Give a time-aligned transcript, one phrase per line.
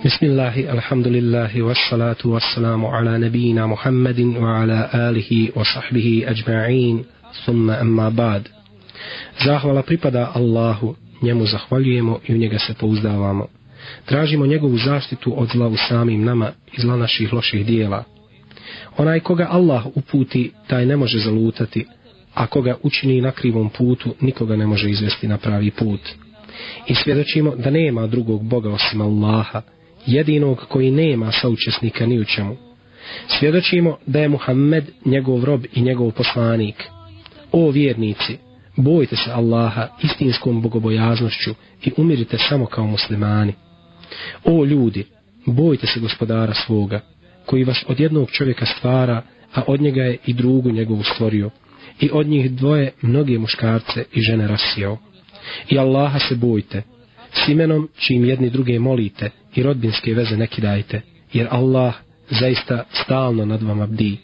[0.00, 7.03] بسم الله الحمد لله والصلاة والسلام على نبينا محمد وعلى آله وصحبه أجمعين
[7.45, 8.47] ثم أما بعد
[9.45, 13.47] Zahvala pripada Allahu, njemu zahvaljujemo i u njega se pouzdavamo.
[14.05, 18.03] Tražimo njegovu zaštitu od zla u samim nama i zla naših loših dijela.
[18.97, 21.85] Onaj koga Allah uputi, taj ne može zalutati,
[22.33, 26.01] a koga učini na krivom putu, nikoga ne može izvesti na pravi put.
[26.87, 29.61] I svjedočimo da nema drugog Boga osim Allaha,
[30.05, 32.57] jedinog koji nema saučesnika ni u čemu.
[33.27, 36.83] Svjedočimo da je Muhammed njegov rob i njegov poslanik.
[37.51, 38.37] O vjernici,
[38.75, 41.51] bojte se Allaha istinskom bogobojaznošću
[41.83, 43.53] i umirite samo kao muslimani.
[44.43, 45.05] O ljudi,
[45.45, 47.01] bojte se gospodara svoga,
[47.45, 49.21] koji vas od jednog čovjeka stvara,
[49.53, 51.49] a od njega je i drugu njegovu stvorio,
[51.99, 54.97] i od njih dvoje mnoge muškarce i žene rasijao.
[55.69, 56.83] I Allaha se bojte,
[57.31, 61.01] s imenom čim jedni druge molite i rodbinske veze neki dajte,
[61.33, 61.93] jer Allah
[62.29, 64.17] zaista stalno nad vama bdi.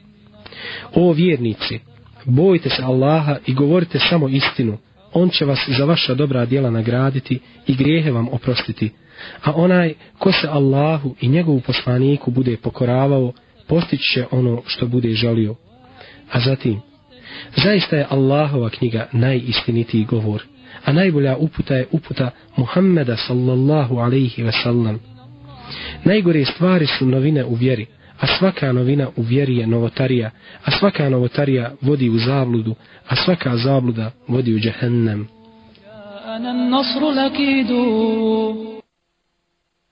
[0.93, 1.79] O vjernici,
[2.25, 4.77] bojte se Allaha i govorite samo istinu,
[5.13, 8.91] On će vas za vaša dobra djela nagraditi i grijehe vam oprostiti,
[9.43, 13.33] a onaj ko se Allahu i njegovu poslaniku bude pokoravao,
[13.67, 15.55] postići će ono što bude želio.
[16.31, 16.81] A zatim,
[17.55, 20.43] zaista je Allahova knjiga najistinitiji govor,
[20.85, 25.16] a najbolja uputa je uputa Muhammeda sallallahu alaihi ve sallam.
[26.04, 27.86] Najgore stvari su novine u vjeri,
[28.20, 30.30] a svaka novina u vjeri je novotarija,
[30.64, 32.74] a svaka novotarija vodi u zabludu,
[33.08, 35.28] a svaka zabluda vodi u džahennem.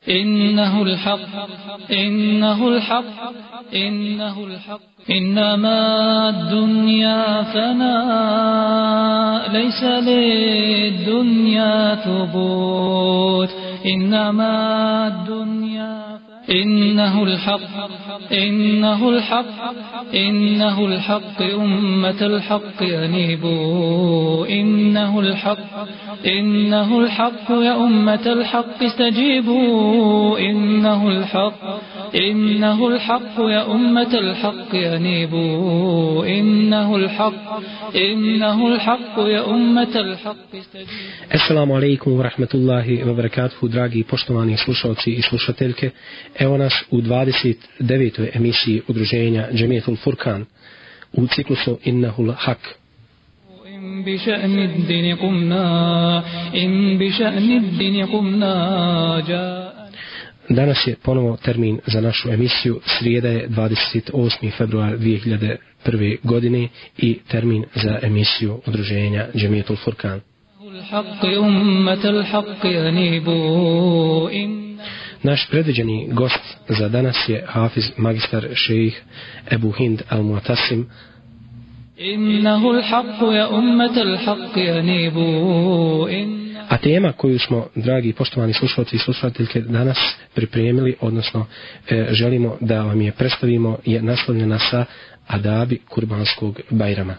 [0.08, 1.28] إنه الحق
[1.90, 3.04] إنه الحق
[3.74, 8.70] إنه الحق إنما الدنيا فناء
[9.52, 13.50] ليس للدنيا ثبوت
[13.85, 14.51] إنما
[15.07, 16.04] الدنيا
[16.49, 17.59] إنه الحق
[18.33, 19.45] إنه الحق
[20.13, 25.57] إنه الحق أمة الحق أنيبوا إنه الحق
[26.25, 31.79] إنه الحق يا أمة الحق استجيبوا إنه الحق
[32.15, 37.59] إنه الحق يا أمة الحق أنيبوا إنه الحق
[37.95, 45.21] إنه الحق يا أمة الحق استجيبوا alaikum wa rahmatullahi wa barakatuhu, dragi poštovani slušalci i
[45.21, 45.91] slušateljke.
[46.38, 48.28] Evo nas u 29.
[48.32, 50.44] emisiji udruženja Džemijetul Furkan
[51.12, 52.58] u ciklusu Innahul Hak.
[53.80, 55.64] إن بشأن الدين قمنا
[56.54, 58.54] إن بشأن الدين قمنا
[59.28, 59.80] جاء
[60.50, 62.80] Danas je ponovo termin za našu emisiju.
[62.98, 64.50] Srijeda je 28.
[64.58, 66.16] februar 2001.
[66.22, 66.68] godine
[66.98, 70.20] i termin za emisiju udruženja Džemijetul Furkan.
[70.70, 74.76] الحق أمة الحق أنيبوا إن
[75.24, 79.02] Naš predviđeni gost za danas je Hafiz magistar šejih
[79.50, 80.84] Ebu Hind al-Muatasim,
[82.14, 86.40] إنه الحق يا أمة الحق أنيبوا إن
[86.70, 89.98] a tema koju smo, dragi poštovani slušalci i slušateljke, danas
[90.34, 91.46] pripremili, odnosno
[91.88, 94.84] e, želimo da vam je predstavimo, je naslovljena sa
[95.26, 97.14] Adabi Kurbanskog Bajrama.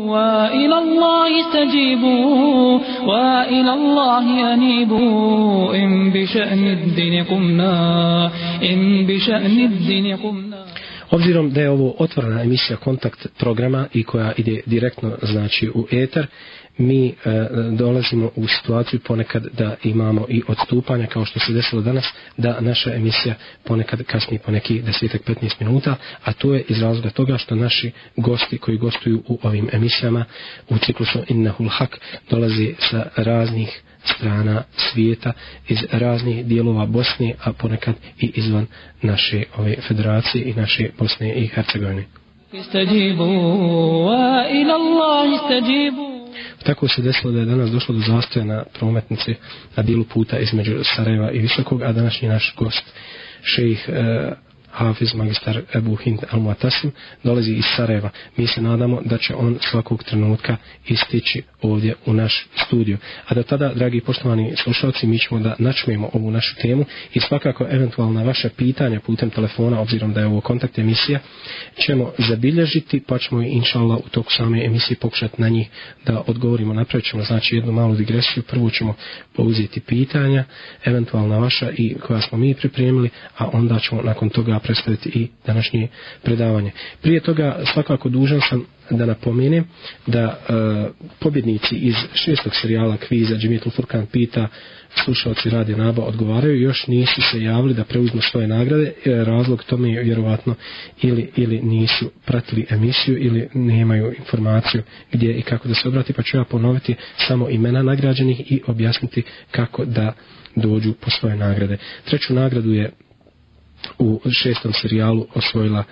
[0.00, 8.30] وإلى الله استجيبوا وإلى الله أنيبوا إن بشأن الدين قمنا
[8.62, 10.66] إن بشأن الدين قمنا
[11.10, 16.26] Obzirom da je ovo otvorena emisija kontakt programa i koja ide direktno znači u eter,
[16.80, 17.14] mi e,
[17.72, 22.04] dolazimo u situaciju ponekad da imamo i odstupanja kao što se desilo danas,
[22.36, 27.10] da naša emisija ponekad kasni po neki desetak 15 minuta, a to je iz razloga
[27.10, 30.24] toga što naši gosti koji gostuju u ovim emisijama
[30.68, 31.98] u ciklusu Innahul Hak
[32.30, 35.32] dolazi sa raznih strana svijeta
[35.68, 38.66] iz raznih dijelova Bosne, a ponekad i izvan
[39.02, 42.04] naše ove federacije i naše Bosne i Hercegovine.
[42.54, 43.36] استجيبوا
[44.08, 46.09] وإلى الله استجيبوا
[46.63, 49.35] Tako se desilo da je danas došlo do zastoja na prometnici
[49.75, 52.83] na dijelu puta između Sarajeva i Visokog, a današnji naš gost,
[53.43, 54.31] šejih e,
[54.71, 56.91] Hafiz magistar Ebu Hind al-Muatasim
[57.23, 58.09] dolazi iz Sarajeva.
[58.37, 60.57] Mi se nadamo da će on svakog trenutka
[60.87, 62.97] istići ovdje u naš studio.
[63.27, 67.67] A do tada, dragi poštovani slušalci, mi ćemo da načmemo ovu našu temu i svakako
[67.69, 71.19] eventualna vaša pitanja putem telefona, obzirom da je ovo kontakt emisija,
[71.85, 75.69] ćemo zabilježiti, pa ćemo inša Allah u toku same emisije pokušati na njih
[76.05, 76.73] da odgovorimo.
[76.73, 78.43] Napravit ćemo znači jednu malu digresiju.
[78.43, 78.95] Prvo ćemo
[79.35, 80.43] pouzeti pitanja,
[80.85, 85.87] eventualna vaša i koja smo mi pripremili, a onda ćemo nakon toga predstaviti i današnje
[86.23, 86.71] predavanje.
[87.01, 89.65] Prije toga svakako dužan sam da napomenem
[90.07, 90.53] da e,
[91.19, 94.47] pobjednici iz šestog serijala kviza Džimitul Furkan pita
[95.03, 99.89] slušalci radi naba odgovaraju još nisu se javili da preuzmu svoje nagrade e, razlog tome
[99.89, 100.55] je vjerovatno
[101.01, 106.23] ili, ili nisu pratili emisiju ili nemaju informaciju gdje i kako da se obrati pa
[106.23, 110.13] ću ja ponoviti samo imena nagrađenih i objasniti kako da
[110.55, 112.91] dođu po svoje nagrade treću nagradu je
[113.99, 115.83] u šestom serijalu osvojila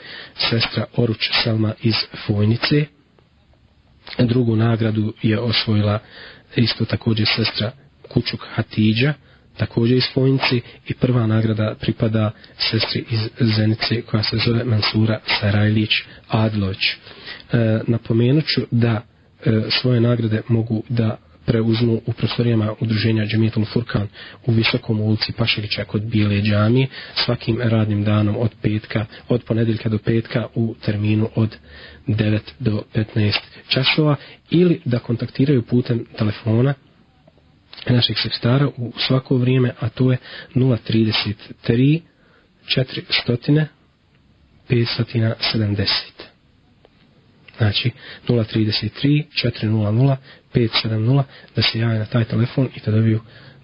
[0.49, 1.95] sestra Oruč Selma iz
[2.27, 2.85] Fojnice.
[4.19, 5.99] Drugu nagradu je osvojila
[6.55, 7.71] isto također sestra
[8.09, 9.13] Kučuk Hatidža,
[9.57, 10.59] također iz Fojnice.
[10.87, 15.91] I prva nagrada pripada sestri iz Zenice koja se zove Mansura Sarajlić
[16.27, 16.83] Adlović.
[16.87, 19.01] E, napomenut ću da
[19.45, 21.17] e, svoje nagrade mogu da
[21.49, 24.07] preuzmu u prostorijama udruženja Džemitul Furkan
[24.45, 26.87] u Visokom ulici Paševića kod Bijele džamije
[27.25, 31.55] svakim radnim danom od petka, od ponedeljka do petka u terminu od
[32.07, 34.15] 9 do 15 časova
[34.49, 36.73] ili da kontaktiraju putem telefona
[37.89, 40.17] našeg sekstara u svako vrijeme, a to je
[40.55, 42.01] 033
[42.65, 43.65] 400
[44.69, 46.18] 570
[47.59, 47.91] znači
[48.27, 49.23] 033
[49.61, 50.15] 400
[50.53, 51.23] 570
[51.55, 53.19] da se jave na taj telefon i da dobiju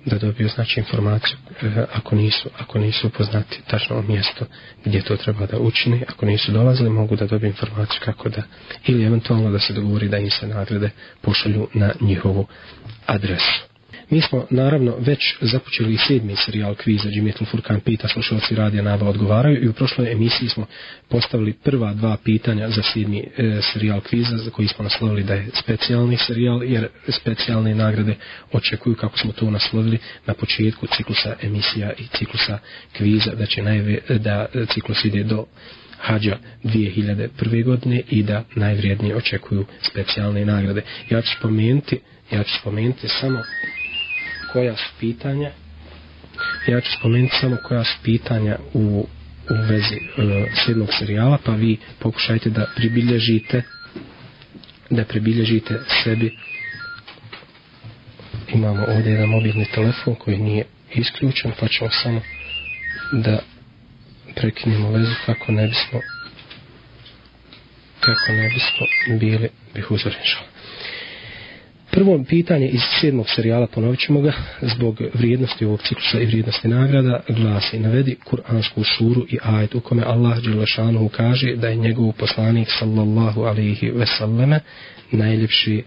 [0.06, 4.46] da dobiju znači informaciju e, ako nisu ako nisu upoznati tačno mjesto
[4.86, 6.04] gdje to treba da učini.
[6.10, 8.44] Ako nisu dolazili mogu da dobiju informaciju kako da
[8.86, 10.90] ili eventualno da se dogovori da im se nagrade
[11.22, 12.48] pošalju na njihovu
[13.06, 13.75] adresu.
[14.10, 19.64] Mi smo naravno već započeli sedmi serijal kviza Džimetl Furkan pita slušalci radija Nava odgovaraju
[19.64, 20.66] i u prošloj emisiji smo
[21.10, 25.48] postavili prva dva pitanja za sedmi e, serijal kviza za koji smo naslovili da je
[25.64, 28.16] specijalni serijal jer specijalne nagrade
[28.52, 32.60] očekuju kako smo to naslovili na početku ciklusa emisija i ciklusa
[32.98, 35.46] kviza da će najve, da ciklus ide do
[35.98, 37.64] hađa 2001.
[37.64, 40.82] godine i da najvrijednije očekuju specijalne nagrade.
[41.10, 42.00] Ja ću spomenuti,
[42.32, 43.40] ja ću spomenuti samo
[44.56, 45.52] koja su pitanja.
[46.68, 49.08] Ja ću spomenuti samo koja su pitanja u,
[49.50, 53.62] u vezi e, uh, sedmog serijala pa vi pokušajte da pribilježite
[54.90, 56.38] da pribilježite sebi.
[58.54, 62.22] Imamo ovdje jedan mobilni telefon koji nije isključen pa ćemo samo
[63.12, 63.40] da
[64.36, 66.00] prekinemo vezu kako ne bismo
[68.00, 70.55] kako ne bismo bili bih uzorenžali
[71.96, 77.20] Prvo pitanje iz sedmog serijala, ponovit ćemo ga, zbog vrijednosti ovog ciklusa i vrijednosti nagrada,
[77.30, 82.68] glasi, navedi Kur'ansku suru i ajet u kome Allah Đelešanu kaže da je njegov poslanik
[82.80, 84.60] sallallahu alaihi vesallame
[85.12, 85.84] najljepši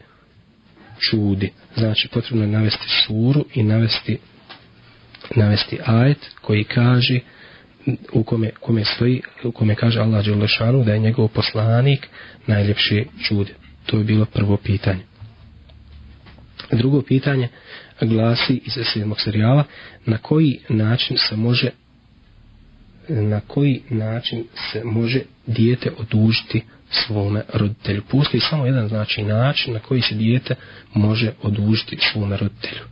[0.99, 1.53] čudi.
[1.77, 4.19] Znači, potrebno je navesti suru i navesti,
[5.37, 7.21] navesti ajet koji kaže
[8.13, 12.09] u kome, kome stoji, u kome kaže Allah Đelešanu da je njegov poslanik
[12.47, 13.53] najljepši čudi.
[13.87, 15.08] To je bilo prvo pitanje.
[16.73, 17.49] Drugo pitanje
[18.01, 19.65] glasi iz sedmog serijala
[20.07, 21.71] na koji način se može
[23.09, 28.03] na koji način se može dijete odužiti svome roditelju.
[28.11, 30.55] Postoji samo jedan znači način na koji se dijete
[30.95, 32.83] može odužiti svome roditelju.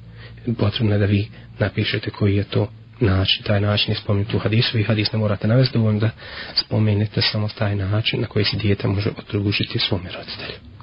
[0.58, 1.28] Potrebno je da vi
[1.58, 2.68] napišete koji je to
[3.00, 3.42] način.
[3.42, 6.10] Taj način je spomenut u hadisu i hadis ne morate navesti dovoljno da
[6.54, 10.75] spomenete samo taj način na koji se dijete može odužiti svome roditelju.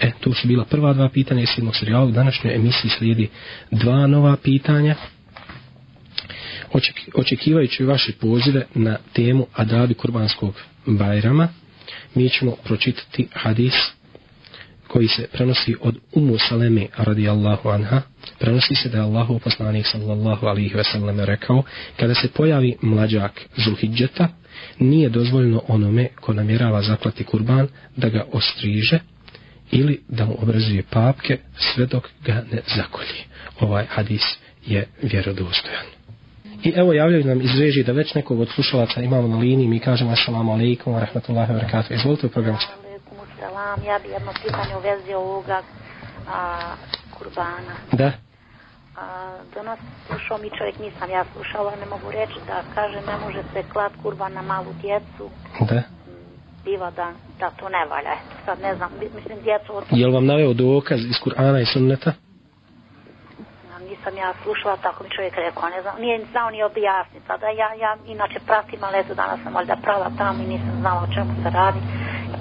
[0.00, 2.04] E, to su bila prva dva pitanja iz sedmog serijala.
[2.04, 3.28] U današnjoj emisiji slijedi
[3.70, 4.94] dva nova pitanja.
[6.72, 10.54] Oček, očekivajući vaše pozive na temu Adabi Kurbanskog
[10.86, 11.48] Bajrama,
[12.14, 13.74] mi ćemo pročitati hadis
[14.88, 18.02] koji se prenosi od Umu Saleme radijallahu anha.
[18.38, 21.62] Prenosi se da je Allahu poslanik sallallahu alihi wasallam rekao
[21.96, 24.28] kada se pojavi mlađak Zulhidžeta,
[24.78, 28.98] nije dozvoljeno onome ko namjerava zaklati kurban da ga ostriže,
[29.70, 33.24] ili da mu obrazuje papke sve dok ga ne zakolji.
[33.60, 34.22] Ovaj hadis
[34.66, 35.86] je vjerodostojan.
[36.62, 39.80] I evo javljaju nam iz režije da već nekog od slušalaca imamo na liniji, mi
[39.80, 41.96] kažemo assalamu alaikum wa rahmatullahi wa barakatuh.
[41.96, 42.56] Izvolite u program.
[42.84, 45.62] Alaikum salam, ja bi jedno pitanje u vezi ovoga
[46.28, 46.74] a,
[47.18, 47.74] kurbana.
[47.92, 48.12] Da.
[48.96, 53.42] A, danas slušao mi čovjek, nisam ja slušala, ne mogu reći da kaže ne može
[53.52, 55.30] se klat kurban na malu djecu.
[55.68, 55.82] Da
[56.66, 57.08] biva da,
[57.40, 58.14] da to ne valja.
[58.44, 59.70] Sad ne znam, mislim, djecu...
[59.76, 59.84] Od...
[59.90, 62.12] Je li vam naveo dokaz iz Kur'ana i sunneta?
[63.90, 67.26] Nisam ja slušala, tako mi čovjek rekao, ne znam, nije znao ni objasniti.
[67.26, 71.00] Sada ja, ja inače pratim, ali eto danas sam valjda prava tamo i nisam znala
[71.02, 71.80] o čemu se radi.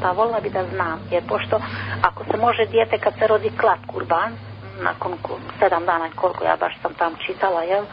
[0.01, 1.55] Pa volila bi da znam, jer pošto
[2.01, 4.31] ako se može dijete kad se rodi klat kurban,
[4.81, 7.83] nakon ko- sedam dana koliko ja baš sam tam čitala, jel?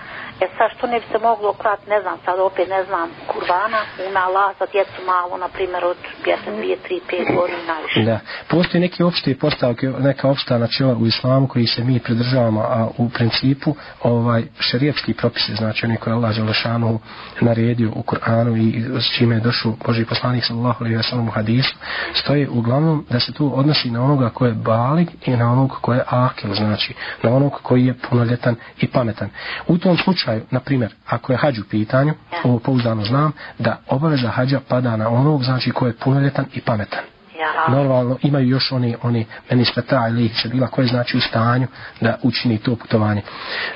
[0.40, 3.80] E sad što ne bi se moglo krat, ne znam, sad opet ne znam, kurbana,
[4.08, 5.96] ima la za djecu malo, na primjer od
[6.26, 8.02] mjesec, dvije, tri, pet godina više.
[8.10, 12.88] Da, Postoje neke opšte postavke, neka opšta načela u islamu koji se mi pridržavamo, a
[12.98, 17.00] u principu ovaj šerijetski propise, znači oni koje je Allah Đelešanu
[17.40, 21.30] naredio u Kur'anu i s čime je došao Boži poslanik sallallahu alejhi ve sallam u
[21.30, 21.74] hadisu,
[22.14, 25.94] stoje uglavnom da se tu odnosi na onoga ko je balig i na onog ko
[25.94, 29.30] je akil, znači na onog koji je punoljetan i pametan.
[29.66, 32.14] U tom slučaju, na primjer, ako je hađ u pitanju,
[32.44, 37.00] ovo pouzdano znam, da obaveza hađa pada na onog, znači ko je punoljetan i pametan
[37.38, 41.66] Ja, normalno imaju još oni oni meni stata ili se bila koje znači u stanju
[42.00, 43.22] da učini to putovanje.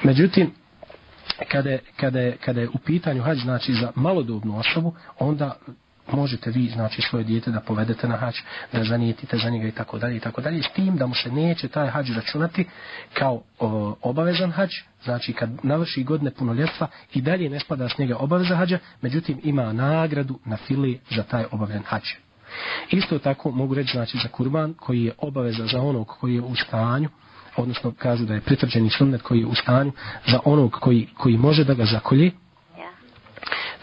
[0.03, 0.51] Međutim
[1.49, 5.57] kada je, kada je, kada je u pitanju hađ znači za malodobnu osobu, onda
[6.11, 8.35] Pa možete vi znači svoje dijete da povedete na hađ,
[8.73, 11.31] da zanijetite za njega i tako dalje i tako dalje, s tim da mu se
[11.31, 12.65] neće taj hađ računati
[13.15, 14.71] kao o, obavezan hađ,
[15.05, 19.73] znači kad navrši godine punoljetstva i dalje ne spada s njega obaveza hađa, međutim ima
[19.73, 22.03] nagradu na fili za taj obavljen hađ.
[22.91, 26.55] Isto tako mogu reći znači za kurban koji je obaveza za onog koji je u
[26.55, 27.09] stanju,
[27.57, 29.93] odnosno kažu da je pritvrđeni sunnet koji je u stanju
[30.27, 32.31] za onog koji, koji može da ga zakolje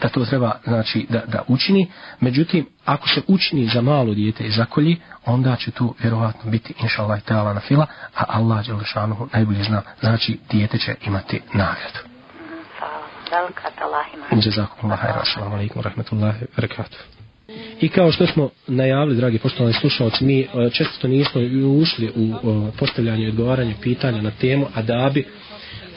[0.02, 1.90] da to treba znači da, da učini.
[2.20, 7.02] Međutim, ako se učini za malo dijete i zakolji, onda će tu vjerovatno biti inša
[7.02, 7.86] Allah i ta'ala na fila,
[8.16, 11.98] a Allah Đelešanuhu najbolje zna, znači dijete će imati nagradu.
[12.34, 12.54] Mhm,
[13.82, 14.42] Allah ima.
[14.44, 16.98] Jazakum Assalamu alaikum rahmatullahi barakatuh.
[17.80, 21.40] I kao što smo najavili, dragi poštovani slušalci, mi e, često nismo
[21.82, 25.26] ušli u e, postavljanje i odgovaranje pitanja na temu adabi,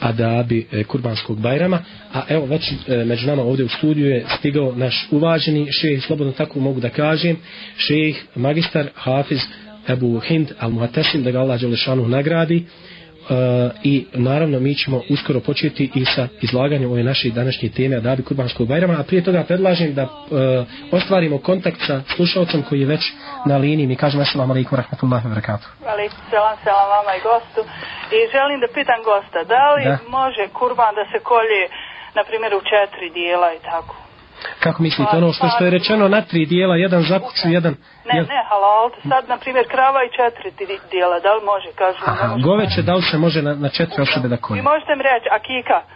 [0.00, 4.72] adabi e, kurbanskog bajrama, a evo već e, među nama ovdje u studiju je stigao
[4.76, 7.36] naš uvaženi šejh, slobodno tako mogu da kažem,
[7.76, 9.40] šejh magistar Hafiz
[9.88, 12.87] Ebu Hind al-Muhatesim, da ga Allah Đelešanu nagradi, Uh,
[13.82, 18.68] i naravno mi ćemo uskoro početi i sa izlaganjem ove naše današnje teme Adabi Kurbanskog
[18.68, 20.10] Bajrama, a prije toga predlažem da uh,
[20.92, 23.00] ostvarimo kontakt sa slušalcem koji je već
[23.46, 23.86] na liniji.
[23.86, 25.68] Mi kažemo assalamu alaikum rahmatullahi wa barakatuh.
[25.86, 27.60] Alaikum selam, selam vama i gostu.
[28.16, 29.98] I želim da pitam gosta, da li Da.
[30.18, 31.62] može kurban da se kolje,
[32.14, 34.07] na primjer, u četiri dijela i tako?
[34.64, 37.74] Kako mislite, ono što, što je rečeno na tri dijela, jedan za kuću, jedan...
[38.08, 41.70] Ne, jel- ne, halal, sad, na primjer, krava i četiri di- dijela, da li može,
[41.82, 41.98] kažu?
[42.12, 42.42] Aha, može.
[42.48, 44.62] goveće, da li se može na, na četiri osobe da I kolje?
[44.62, 45.88] možete mi reći, akika, e,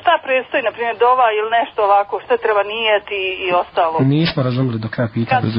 [0.00, 3.96] šta predstoji, na primjer, dova ili nešto ovako, šta treba nijeti i ostalo?
[4.16, 5.40] Nismo razumeli do kraja pitanja.
[5.40, 5.50] Kad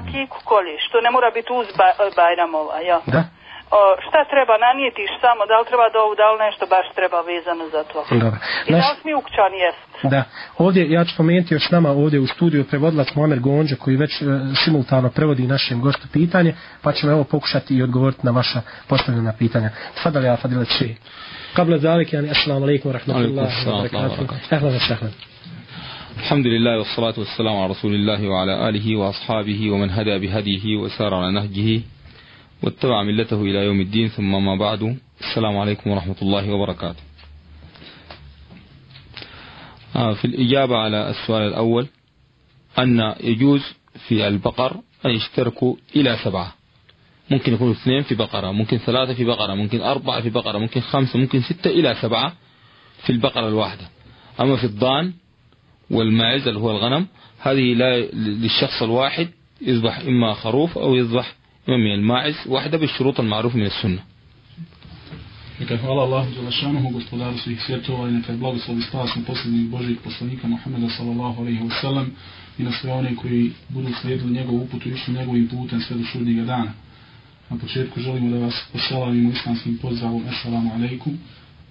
[0.00, 2.98] akiku kolje, što ne mora biti uz ba, Bajramova, ja.
[3.16, 3.22] Da?
[3.71, 7.65] O, šta treba nanijeti samo, da li treba dovu, da li nešto baš treba vezano
[7.75, 7.99] za to?
[8.23, 8.39] Dobro.
[8.67, 9.87] I Naš, da li smiju kućan jest?
[10.13, 10.21] Da,
[10.65, 14.13] ovdje ja ću spomenuti još s nama ovdje u studiju prevodilac Mohamed Gonđa koji već
[14.21, 14.25] e,
[14.63, 19.69] simultano prevodi našem gostu pitanje, pa ćemo evo pokušati i odgovoriti na vaša postavljena pitanja.
[19.95, 20.87] Tfadali ja, fadilat še.
[21.55, 24.57] Qabla zalik, yani, assalamu alaikum wa rahmatullahi Alaikum assalam wa wa rahmatullahi wa barakatuh.
[24.57, 25.13] Ahlan wa sahlan.
[26.17, 31.31] الحمد لله والصلاة والسلام على رسول الله وعلى آله وأصحابه ومن هدى بهديه وسار على
[31.31, 31.81] نهجه
[32.62, 34.98] واتبع ملته إلى يوم الدين ثم ما بعد.
[35.20, 37.02] السلام عليكم ورحمة الله وبركاته.
[39.96, 41.86] آه، في الإجابة على السؤال الأول
[42.78, 43.62] أن يجوز
[44.08, 44.76] في البقر
[45.06, 46.54] أن يشتركوا إلى سبعة.
[47.30, 51.18] ممكن يكونوا اثنين في بقرة ممكن ثلاثة في بقرة ممكن أربعة في بقرة ممكن خمسة
[51.18, 52.32] ممكن ستة إلى سبعة
[53.04, 53.88] في البقرة الواحدة.
[54.40, 55.12] أما في الضان
[55.90, 57.06] والماعز اللي هو الغنم
[57.38, 59.28] هذه لا للشخص الواحد
[59.60, 61.34] يذبح إما خروف أو يذبح
[61.67, 63.99] من الماعز واحدة بالشروط المعروفة من السنة
[65.59, 69.21] Neka je hvala Allahu Đelešanuhu, gospodaru svih svjetova i neka je blagoslov i spas na
[69.27, 72.05] posljednjih Božih poslanika Muhammeda sallallahu alaihi wasallam
[72.59, 76.03] i na sve one koji budu slijedili njegovu uputu i išli njegovim putem sve do
[76.11, 76.73] sudnjega dana.
[77.49, 81.17] Na početku želimo da vas poselavimo islamskim pozdravom Assalamu alaikum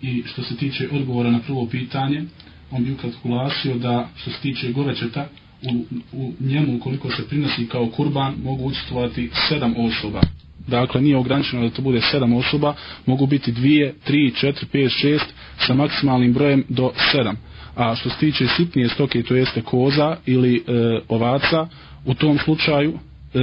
[0.03, 2.25] i što se tiče odgovora na prvo pitanje,
[2.71, 5.29] on bi ukratko glasio da što se tiče govećeta,
[5.63, 10.21] u, u njemu ukoliko se prinosi kao kurban mogu učestvovati sedam osoba.
[10.67, 12.75] Dakle, nije ograničeno da to bude sedam osoba,
[13.07, 15.35] mogu biti dvije, tri, četiri, pet, šest,
[15.67, 17.37] sa maksimalnim brojem do sedam.
[17.77, 20.61] A što se tiče sitnije stoke, to jeste koza ili e,
[21.09, 21.69] ovaca,
[22.05, 23.39] u tom slučaju e,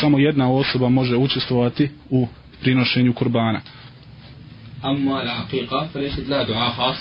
[0.00, 2.28] samo jedna osoba može učestvovati u
[2.62, 3.60] prinošenju kurbana.
[4.84, 6.96] أما العقيقة فليست لها دعاء خاص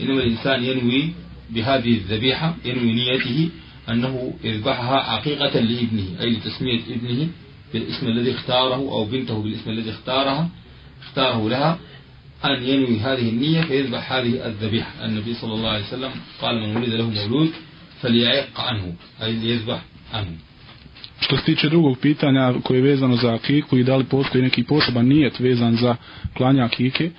[0.00, 1.12] إنما الإنسان ينوي
[1.50, 3.48] بهذه الذبيحة ينوي نيته
[3.89, 7.27] أنه يذبحها عقيقة لابنه أي لتسمية ابنه
[7.73, 10.49] بالاسم الذي اختاره أو بنته بالاسم الذي اختارها
[11.01, 11.79] اختاره لها
[12.45, 15.05] أن ينوي هذه النية فيذبح هذه الذبيحة.
[15.05, 17.51] النبي صلى الله عليه وسلم قال من ولد له مولود
[18.01, 19.81] فليعق عنه أي ليذبح
[20.13, 20.37] عنه.
[21.19, 24.63] Što se tiče drugog pitanja koje je vezano za akiku i da li postoji neki
[24.63, 25.95] poseban nijet vezan za
[26.33, 27.11] klanja akike,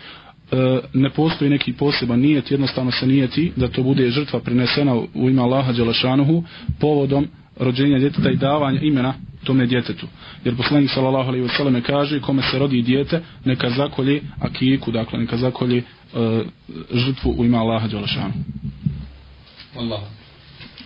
[0.95, 5.43] ne postoji neki poseban nijet, jednostavno se nijeti da to bude žrtva prinesena u ime
[5.43, 6.45] Allaha Đelešanuhu
[6.81, 7.27] povodom
[7.57, 9.15] rođenja djeteta i davanja imena
[9.45, 10.07] tome djetetu.
[10.45, 15.19] Jer poslanik sallallahu alejhi ve selleme kaže kome se rodi dijete neka zakolje akiku, dakle
[15.19, 16.47] neka zakolje uh,
[16.93, 18.07] žrtvu u ime Allaha dželle
[19.77, 20.01] Allah.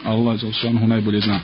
[0.05, 1.41] Allah dželle najbolje zna.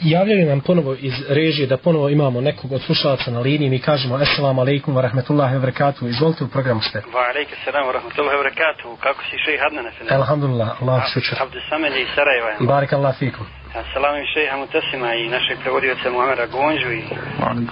[0.00, 3.70] Javljaju nam ponovo iz režije da ponovo imamo nekog od slušalaca na liniji.
[3.70, 6.08] Mi kažemo Assalamu alaikum wa rahmetullahi wa barakatuhu.
[6.08, 6.98] Izvolite u programu ste.
[6.98, 8.96] Wa alaikum salam wa rahmetullahi wa barakatuhu.
[8.96, 10.14] Kako si šeji Hadnan Efendi?
[10.14, 11.38] Alhamdulillah, Allah šučer.
[11.42, 11.58] Abdu
[12.02, 12.50] iz Sarajeva.
[12.60, 13.46] Barik Allah fikum.
[13.74, 17.02] Assalamu im šeha Mutasima i našeg prevodioca Muamera Gonđu i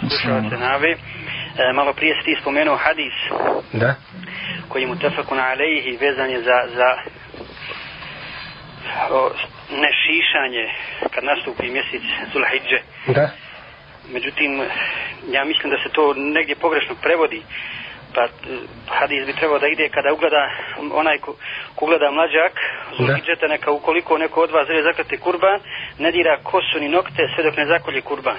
[0.00, 0.90] slušalce Nave.
[0.92, 3.16] E, malo prije si ti spomenuo hadis
[3.72, 3.94] Da.
[4.68, 6.88] koji mu tefakun alejhi vezan je za, za
[9.10, 9.30] o,
[9.70, 10.64] nešišanje
[11.10, 12.80] kad nastupi mjesec Zulhidže.
[13.06, 13.30] Da.
[14.12, 14.62] Međutim,
[15.30, 17.42] ja mislim da se to negdje pogrešno prevodi.
[18.14, 18.28] Pa e,
[18.86, 20.50] hadis bi trebao da ide kada ugleda
[20.92, 21.34] onaj ko,
[21.74, 22.52] ko ugleda mlađak
[22.98, 25.60] Zulhidžeta neka ukoliko neko od vas želi zaklati kurban
[25.98, 28.38] ne dira kosu ni nokte sve dok ne zakolji kurban.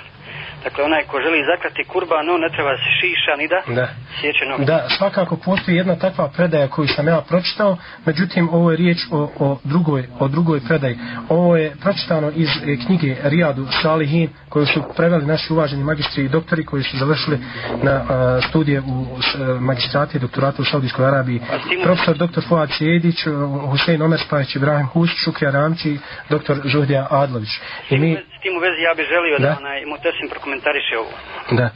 [0.64, 3.88] Dakle, onaj ko želi zaklati kurban, on ne treba se šiša ni da, Da.
[4.22, 4.66] sjeće nokte.
[4.66, 9.30] Da, svakako postoji jedna takva predaja koju sam ja pročitao, međutim ovo je riječ o,
[9.40, 10.98] o, drugoj, o drugoj predaji.
[11.30, 16.30] Ovo je pročitano iz e, knjige Rijadu Salihin koju su preveli naši uvaženi magistri i
[16.30, 17.38] doktori koji su završili
[17.84, 21.42] na a, studije u e, magistrati i doktoratu u Saudijskoj Arabiji.
[21.84, 22.42] Profesor dr.
[22.50, 23.30] Fuad Sjedić, e,
[23.70, 26.00] Husein Omer Spajić, Ibrahim Husić, Šukja Ramči,
[26.30, 26.56] dr.
[26.66, 27.50] Žuhdija Adlović.
[27.90, 29.58] I mi, S tim u vezi ja bih želio da, Da.
[29.62, 31.14] onaj Mutesim prokomentariše ovo.
[31.60, 31.68] da,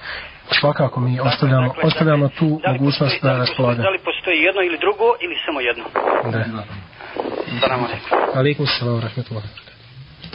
[0.59, 3.83] svakako mi ostavljamo, Dakle, ostavljamo tu da mogućnost postoji- na raspolaganje.
[3.83, 5.85] Da li postoji jedno ili drugo ili samo jedno?
[6.33, 6.39] Da.
[7.61, 8.39] Salam alaikum.
[8.39, 9.41] Alaikum salam barakatuh.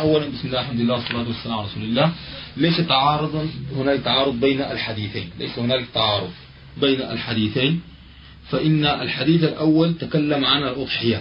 [0.01, 2.11] أولا بسم الله الحمد لله والصلاة والسلام على رسول الله
[2.57, 3.43] ليس تعارضا
[3.77, 6.31] هناك تعارض بين الحديثين ليس هناك تعارض
[6.77, 7.81] بين الحديثين
[8.51, 11.21] فإن الحديث الأول تكلم عن الأضحية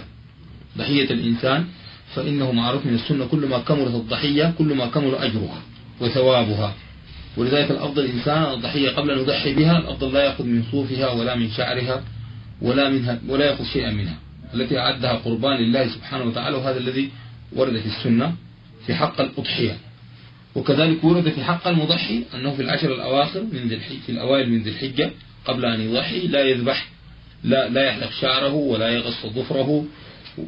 [0.78, 1.66] ضحية الإنسان
[2.14, 5.62] فإنه معروف من السنة كل ما كملت الضحية كل ما كمل أجرها
[6.00, 6.74] وثوابها.
[7.36, 11.50] ولذلك الأفضل الإنسان الضحية قبل أن يضحي بها الأفضل لا يأخذ من صوفها ولا من
[11.50, 12.02] شعرها
[12.62, 14.16] ولا منها ولا يأخذ شيئا منها.
[14.54, 17.10] التي أعدها قربان لله سبحانه وتعالى وهذا الذي
[17.56, 18.34] ورد في السنة
[18.86, 19.76] في حق الأضحية.
[20.54, 24.70] وكذلك ورد في حق المضحي أنه في العشر الأواخر من ذي في الأوائل من ذي
[24.70, 25.10] الحجة
[25.44, 26.88] قبل أن يضحي لا يذبح
[27.44, 29.84] لا لا يحلق شعره ولا يغص ظفره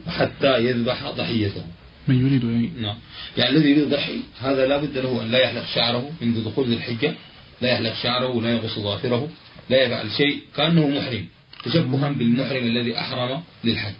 [0.08, 1.64] حتى يذبح ضحيته
[2.08, 2.96] Men yuridu en نعم
[3.38, 6.76] يعني الذي يريد يضحي هذا لا بد له أن لا يحلق شعره منذ دخول ذي
[6.76, 7.14] الحجة
[7.62, 9.30] لا يحلق شعره ولا يغص ظافره
[9.70, 11.26] لا يفعل شيء كأنه محرم
[11.64, 13.96] تشبها بالمحرم الذي أحرم للحج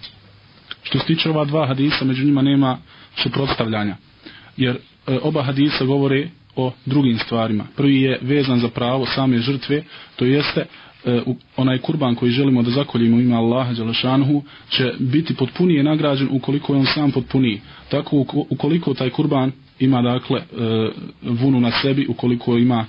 [0.84, 2.78] Što se tiče ova dva hadisa, među njima nema
[3.24, 3.96] suprotstavljanja.
[4.58, 4.76] Jer
[5.08, 7.66] e, oba hadisa govore o drugim stvarima.
[7.76, 9.84] Prvi je vezan za pravo same žrtve,
[10.16, 11.23] to jeste e, u- E,
[11.57, 16.75] onaj kurban koji želimo da zakoljimo ima Allah Allaha Đelešanuhu će biti potpunije nagrađen ukoliko
[16.75, 17.61] je on sam potpuniji.
[17.89, 20.45] Tako ukoliko taj kurban ima dakle e,
[21.23, 22.87] vunu na sebi, ukoliko ima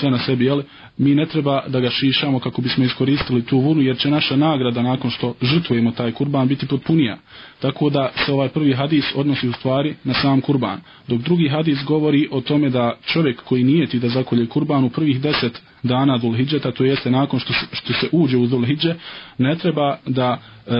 [0.00, 0.62] sve na sebi, jel,
[0.98, 4.82] mi ne treba da ga šišamo kako bismo iskoristili tu vunu, jer će naša nagrada
[4.82, 7.18] nakon što žrtvujemo taj kurban biti potpunija.
[7.60, 10.80] Tako da se ovaj prvi hadis odnosi u stvari na sam kurban.
[11.08, 15.20] Dok drugi hadis govori o tome da čovjek koji nijeti da zakolje kurban u prvih
[15.20, 18.94] deset dana Dulhidžeta, to jeste nakon što, što se uđe u Dulhidže,
[19.38, 20.70] ne treba da e,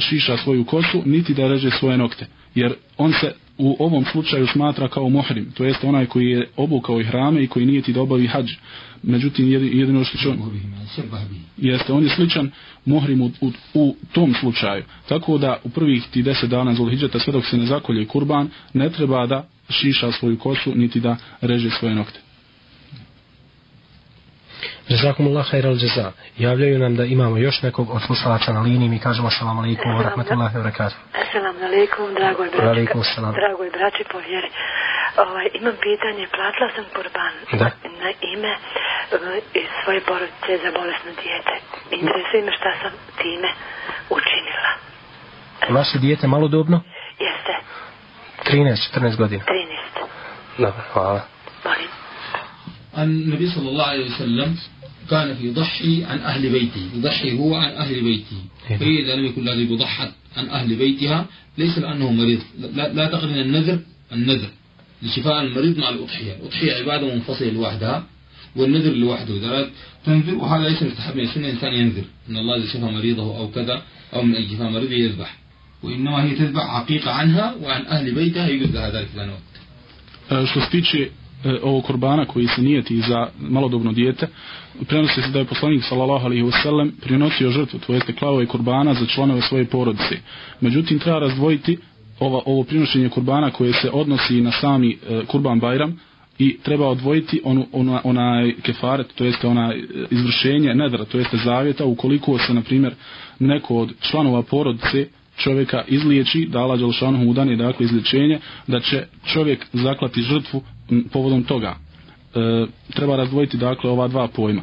[0.00, 2.26] šiša svoju kosu, niti da reže svoje nokte.
[2.54, 7.00] Jer on se u ovom slučaju smatra kao muhrim, to jeste onaj koji je obukao
[7.00, 8.50] i hrame i koji nije ti dobavi hađ.
[9.02, 10.34] Međutim, jedino što čo...
[11.56, 12.50] Jeste, on je sličan
[12.84, 14.84] muhrim u, u, u, tom slučaju.
[15.08, 18.90] Tako da u prvih ti deset dana Zulhidžeta, sve dok se ne zakolje kurban, ne
[18.90, 22.20] treba da šiša svoju kosu, niti da reže svoje nokte.
[24.89, 26.11] Jazakumullah khairal jaza.
[26.37, 28.89] Javljaju nam da imamo još nekog od slušalaca na liniji.
[28.89, 30.97] Mi kažemo assalamu alaikum wa rahmatullahi wa barakatuh.
[31.23, 33.33] Assalamu alaikum, dragoj braći, Alaikum salam.
[33.33, 34.49] dragoj braći po vjeri.
[35.17, 37.65] Ovaj, imam pitanje, platila sam kurban Da.
[38.03, 39.19] na ime uh,
[39.53, 41.53] iz svoje porodice za bolesno dijete.
[41.99, 43.49] Interesuje me šta sam time
[44.17, 44.71] učinila.
[45.69, 46.77] Vaše dijete malodobno?
[47.27, 47.53] Jeste,
[48.99, 49.43] 13-14 godina.
[49.43, 50.05] 13.
[50.57, 51.21] Dobro, hvala.
[51.65, 51.89] Molim.
[52.97, 54.57] النبي صلى الله عليه وسلم
[55.10, 58.36] كان في يضحي عن أهل بيته يضحي هو عن أهل بيته.
[58.70, 58.76] إيه.
[58.76, 61.26] فإذا لم يكن الذي يضحى عن أهل بيتها
[61.58, 62.40] ليس لأنه مريض.
[62.58, 63.78] لا, لا تقرن النذر
[64.12, 64.50] النذر.
[65.02, 66.32] لشفاء المريض مع الأضحية.
[66.32, 68.06] الأضحية عبادة منفصلة لوحدها
[68.56, 69.36] والنذر لوحده.
[69.36, 69.70] إذا
[70.06, 71.16] تنذر وهذا ليس مستحب.
[71.16, 73.82] من السنة إنسان ينذر؟ أن الله إذا شفى مريضه أو كذا
[74.14, 75.36] أو من أجل شفاء مريضه يذبح.
[75.82, 79.50] وإنما هي تذبح حقيقة عنها وعن أهل بيتها يجوز لها ذلك في الوقت
[80.30, 81.08] što se tiče
[81.44, 84.26] e, ovog kurbana koji se nijeti za malodobno dijete,
[84.88, 88.94] prenosi se da je poslanik sallallahu alaihi wasallam prinosio žrtvu, to jeste klavo i kurbana
[88.94, 90.16] za članove svoje porodice.
[90.60, 91.78] Međutim, treba razdvojiti
[92.20, 96.00] ova, ovo prinošenje kurbana koje se odnosi na sami e, kurban Bajram
[96.38, 101.36] i treba odvojiti onu, ona, onaj kefaret, to jeste ona e, izvršenje nedra, to jeste
[101.36, 102.94] zavjeta, ukoliko se, na primjer,
[103.38, 109.06] neko od članova porodice čovjeka izliječi, da Allah Đalšanu mu dane dakle izlječenje, da će
[109.24, 110.62] čovjek zaklati žrtvu
[111.12, 111.76] povodom toga.
[112.34, 114.62] E, treba razdvojiti dakle ova dva pojma.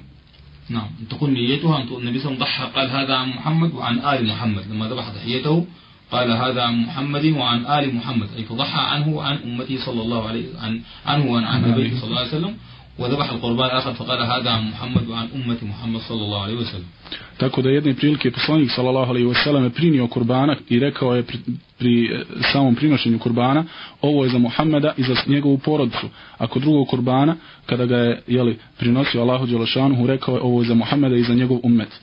[0.69, 3.99] نعم تقول نيتها أن النبي صلى الله عليه وسلم ضحى قال هذا عن محمد وعن
[3.99, 5.65] آل محمد لما ذبح ضحيته
[6.11, 10.45] قال هذا عن محمد وعن آل محمد أي فضحى عنه وعن أمته صلى الله عليه
[10.59, 12.53] عن عنه وعن عن نبيه صلى الله عليه وسلم
[12.98, 16.84] وذبح القربان الآخر فقال هذا عن محمد وعن أمة محمد صلى الله عليه وسلم
[17.38, 21.22] Tako da jedne prilike poslanik sallallahu alejhi ve sellem je prinio kurbana i rekao je
[21.22, 21.38] pri,
[21.78, 23.64] pri e, samom prinošenju kurbana
[24.00, 26.08] ovo je za Muhameda i za njegovu porodicu.
[26.38, 30.68] A kod drugog kurbana kada ga je jeli, prinosio Allahu dželešanu rekao je ovo je
[30.68, 32.00] za Muhameda i za njegov ummet.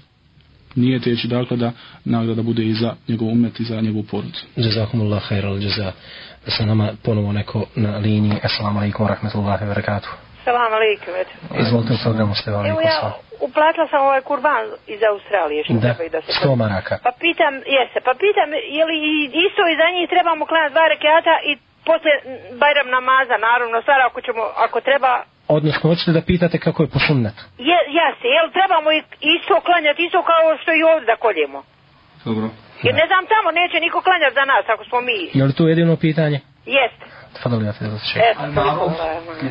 [0.76, 1.72] Nije teći dakle da
[2.06, 4.46] nagrada bude i za njegov ummet i za njegovu porodicu.
[4.56, 5.92] Jazakumullah khair al jaza.
[6.48, 8.38] Sa nama ponovo neko na liniji.
[8.44, 10.23] Assalamu alaikum wa rahmatullahi wa barakatuh.
[10.45, 11.13] Salam alaikum.
[11.63, 13.13] Izvolite u programu ste Evo alaikum ja salam.
[13.41, 16.95] uplatila sam ovaj kurban iz Australije što Da, treba i da se 100 maraka.
[17.07, 18.97] Pa pitam, jeste, pa pitam, je li
[19.47, 21.53] isto i za njih trebamo klanjati dva rekiata i
[21.89, 22.13] posle
[22.61, 25.13] Bajram namaza, naravno, stvar ako ćemo, ako treba,
[25.49, 27.43] Odnosno, hoćete da pitate kako je po sunnetu.
[27.71, 28.89] je, jeste, jel trebamo
[29.37, 31.59] isto klanjati, isto kao što i ovdje da koljemo.
[32.25, 32.47] Dobro
[32.87, 35.19] Jer ne znam tamo, neće niko klanjati za nas ako smo mi.
[35.39, 36.39] Je li to jedino pitanje?
[36.79, 37.05] Jeste.
[37.35, 38.19] Tfadali, ja te da še.
[38.21, 38.87] Eto, toliko.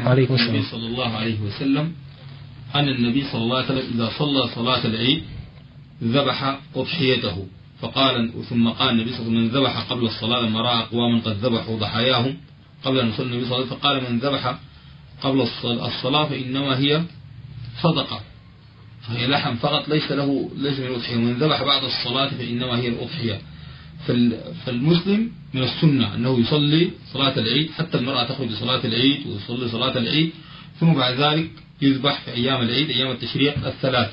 [0.09, 0.63] Alaikum النبي.
[0.71, 1.93] صلى الله عليه وسلم
[2.75, 5.23] أن النبي صلى الله عليه وسلم إذا صلى صلاة العيد
[6.03, 7.37] ذبح أضحيته
[7.81, 11.19] فقال ثم قال النبي صلى الله عليه وسلم من ذبح قبل الصلاة لما رأى أقواما
[11.21, 12.37] قد ذبحوا ضحاياهم
[12.83, 14.55] قبل أن يصلي النبي صلى الله عليه وسلم فقال من ذبح
[15.23, 17.01] قبل الصل- الصلاة فإنما هي
[17.81, 18.19] صدقة
[19.07, 23.37] فهي لحم فقط ليس له ليس من الأضحية ومن ذبح بعد الصلاة فإنما هي الأضحية
[24.65, 30.31] فالمسلم من السنة أنه يصلي صلاة العيد حتى المرأة تخرج لصلاة العيد ويصلي صلاة العيد
[30.79, 31.49] ثم بعد ذلك
[31.81, 34.11] يذبح في أيام العيد أيام التشريق الثلاث.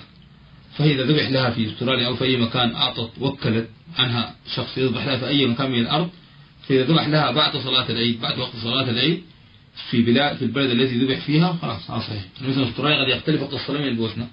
[0.79, 5.17] فإذا ذبح لها في أستراليا أو في أي مكان أعطت وكلت عنها شخص يذبح لها
[5.17, 6.11] في أي مكان من الأرض
[6.69, 9.23] فإذا ذبح لها بعد صلاة العيد بعد وقت صلاة العيد
[9.91, 12.23] في بلاد في البلد الذي ذبح فيها خلاص صحيح.
[12.49, 14.29] مثلا أستراليا قد يختلف وقت الصلاة من البوسنة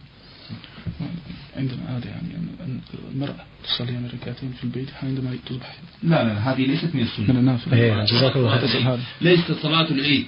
[1.58, 2.28] عندنا عادة يعني
[2.62, 2.80] أن
[3.12, 5.76] المرأة تصلي من ركعتين في البيت عندما تذبح.
[6.04, 7.32] لا لا هذه ليست من السنة.
[7.32, 9.00] من النافلة إيه، جزاك الله خير.
[9.22, 10.26] ليست صلاة العيد.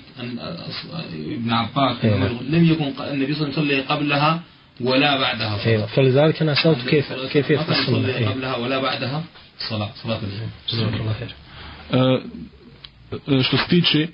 [1.14, 2.28] ابن عباس إيه.
[2.50, 4.42] لم يكن النبي صلى الله عليه وسلم يصلي قبلها
[4.82, 9.24] ولا بعدها أيوه فلذلك أنا سألت كيف كيف أيوه قبلها ولا بعدها
[9.70, 10.50] صلاة صلاة العيد.
[10.70, 11.34] جزاك الله خير.
[13.44, 14.08] što se tiče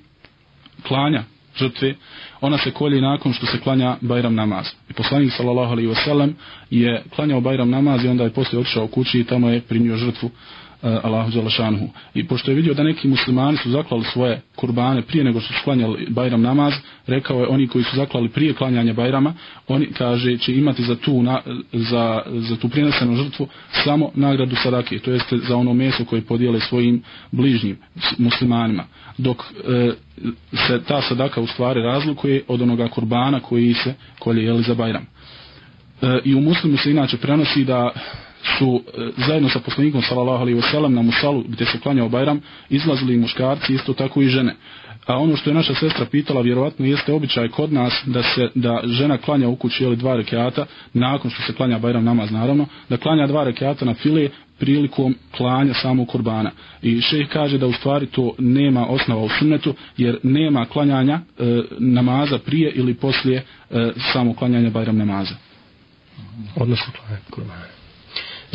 [0.87, 1.23] klanja
[1.57, 1.95] žrtve,
[2.41, 4.65] ona se kolje nakon što se klanja Bajram namaz.
[4.89, 6.35] I poslanik sallallahu alejhi ve sellem
[6.69, 10.25] je klanjao Bajram namaz i onda je poslije otišao kući i tamo je primio žrtvu
[10.27, 11.89] uh, Eh, Allahu Đalašanhu.
[12.13, 15.59] I pošto je vidio da neki muslimani su zaklali svoje kurbane prije nego što su
[15.63, 16.73] klanjali Bajram namaz,
[17.07, 19.33] rekao je oni koji su zaklali prije klanjanja Bajrama,
[19.67, 21.41] oni kaže će imati za tu na,
[21.73, 23.47] za, za tu prinesenu žrtvu
[23.83, 27.77] samo nagradu sadake, to jeste za ono meso koje podijele svojim bližnjim
[28.17, 28.83] muslimanima.
[29.17, 29.91] Dok e,
[30.67, 35.05] se ta sadaka u stvari razlikuje od onoga kurbana koji se kolje jeli za Bajram.
[36.01, 37.91] E, I u muslimu se inače prenosi da
[38.57, 42.41] su e, zajedno sa poslanikom sallallahu alejhi ve sellem na musalu gdje se klanjao Bajram
[42.69, 44.55] izlazili i muškarci isto tako i žene.
[45.05, 48.81] A ono što je naša sestra pitala vjerovatno jeste običaj kod nas da se da
[48.83, 52.97] žena klanja u kući ili dva rekiata nakon što se klanja Bajram namaz naravno da
[52.97, 54.29] klanja dva rekiata na file
[54.59, 56.51] prilikom klanja samog kurbana.
[56.81, 61.43] I šejh kaže da u stvari to nema osnova u sunnetu jer nema klanjanja e,
[61.79, 63.37] namaza prije ili poslije
[63.71, 65.35] e, samog klanjanja Bajram namaza.
[66.55, 67.74] Odnosno klanja kurbana.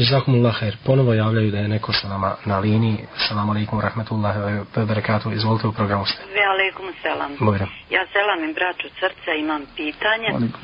[0.00, 0.74] Jazakumullah khair.
[0.86, 2.98] Ponovo javljaju da je neko sa nama na liniji.
[3.16, 5.32] Assalamu alaikum rahmatullahi wa barakatuh.
[5.32, 6.22] Izvolite u programu ste.
[6.36, 7.32] Ve alaikum selam.
[7.40, 7.68] Bojram.
[7.90, 10.28] Ja selamim braću srca, imam pitanje.
[10.36, 10.60] Alaikum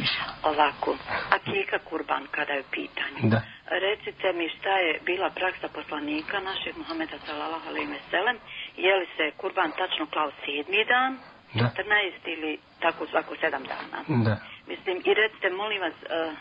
[0.50, 0.90] Ovako,
[1.36, 3.20] akika kurban kada je u pitanju.
[3.32, 3.40] Da.
[3.86, 8.36] Recite mi šta je bila praksa poslanika našeg Muhameda sallallahu alejhi ve sellem,
[8.76, 11.12] je li se kurban tačno klao sedmi dan,
[11.54, 11.70] Da.
[11.76, 13.98] 14 ili tako svako sedam dana?
[14.24, 14.36] Da.
[14.70, 16.32] Mislim, i recite, molim vas, uh,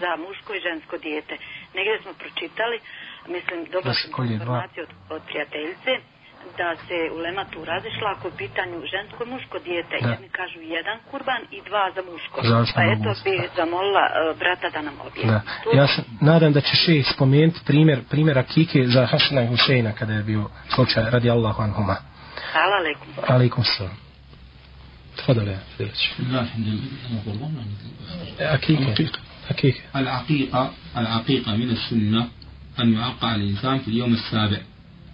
[0.00, 1.34] za muško i žensko dijete.
[1.74, 2.76] Negdje smo pročitali,
[3.28, 4.36] mislim, dobro Da se sam kolje dva.
[4.36, 5.92] informaciju od, od prijateljice,
[6.58, 9.94] da se ulema tu razišla ako je u pitanju žensko i muško dijete.
[10.02, 10.08] Da.
[10.08, 12.36] Jedni kažu jedan kurban i dva za muško.
[12.44, 13.30] Zavisno Pa od eto mogućnosti.
[13.32, 15.30] bi zamolila uh, brata da nam objasni.
[15.30, 15.40] Da.
[15.62, 19.92] Tu- Ja se nadam da će še spomenuti primjer, primjer Akike za Hasana i Huseina
[19.92, 21.96] kada je bio slučaj radi Allahu anhuma.
[22.52, 23.08] Hvala lekum.
[23.28, 23.96] Alaikum salam.
[25.16, 26.68] تفضل يا فضيلة بسم الله الحمد
[29.49, 32.27] أكيكة العقيقة العقيقة من السنة
[32.79, 34.61] أن يعقى الإنسان في اليوم السابع.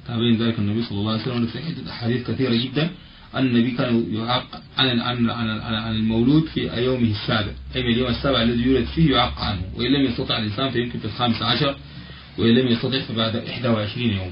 [0.07, 1.49] تابعين ذلك النبي صلى الله عليه وسلم.
[1.55, 2.89] عدة أحاديث كثيرة جدا
[3.37, 7.51] النبي كان يعق عن عن المولود في يومه السابع.
[7.75, 9.61] أي من اليوم السابع الذي يولد فيه يعق عنه.
[9.75, 11.77] وإن لم يستطع الإنسان فيمكن في الخامس عشر
[12.37, 14.31] وإن لم يستطع فبعد 21 يوم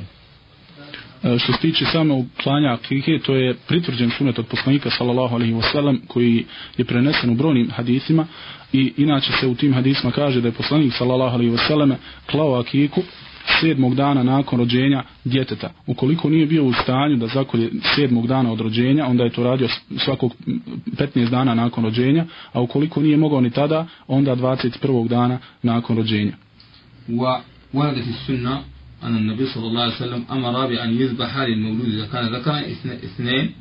[1.24, 5.54] E, što se tiče samo klanja akihe, to je pritvrđen sunet od poslanika sallallahu alaihi
[5.54, 6.46] wasallam koji
[6.78, 8.26] je prenesen u brojnim hadisima
[8.74, 11.96] i inače se u tim hadisima kaže da je poslanik sallallahu alaihi wasallam
[12.32, 13.02] klao akiku
[13.62, 15.72] sedmog dana nakon rođenja djeteta.
[15.88, 19.68] Ukoliko nije bio u stanju da zakolje sedmog dana od rođenja, onda je to radio
[19.98, 20.34] svakog
[20.98, 25.08] 15 dana nakon rođenja, a ukoliko nije mogao ni tada, onda 21.
[25.08, 26.34] dana nakon rođenja.
[27.10, 27.40] Wa,
[27.74, 28.73] wa
[29.04, 32.60] أن النبي صلى الله عليه وسلم أمر بأن يذبح للمولود إذا كان ذكرا
[33.04, 33.52] اثنين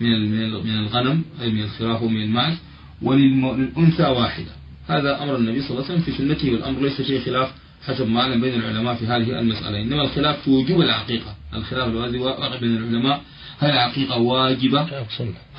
[0.00, 0.30] من
[0.66, 2.56] من الغنم أي من الخراف ومن المعز
[3.02, 4.52] وللأنثى واحدة.
[4.88, 7.52] هذا أمر النبي صلى الله عليه وسلم في سنته والأمر ليس فيه خلاف
[7.86, 9.82] حسب ما علم بين العلماء في هذه المسألة.
[9.82, 11.34] إنما الخلاف في وجوب العقيقة.
[11.54, 13.22] الخلاف الذي واقع بين العلماء
[13.58, 14.80] هل العقيقة واجبة؟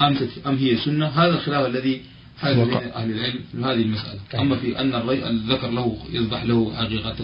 [0.02, 2.02] أم أم هي سنة؟ هذا الخلاف الذي
[2.43, 4.95] حدث بين أهل العلم في هذه المسألة أما في أن
[5.31, 7.17] الذكر له يذبح له حقيقة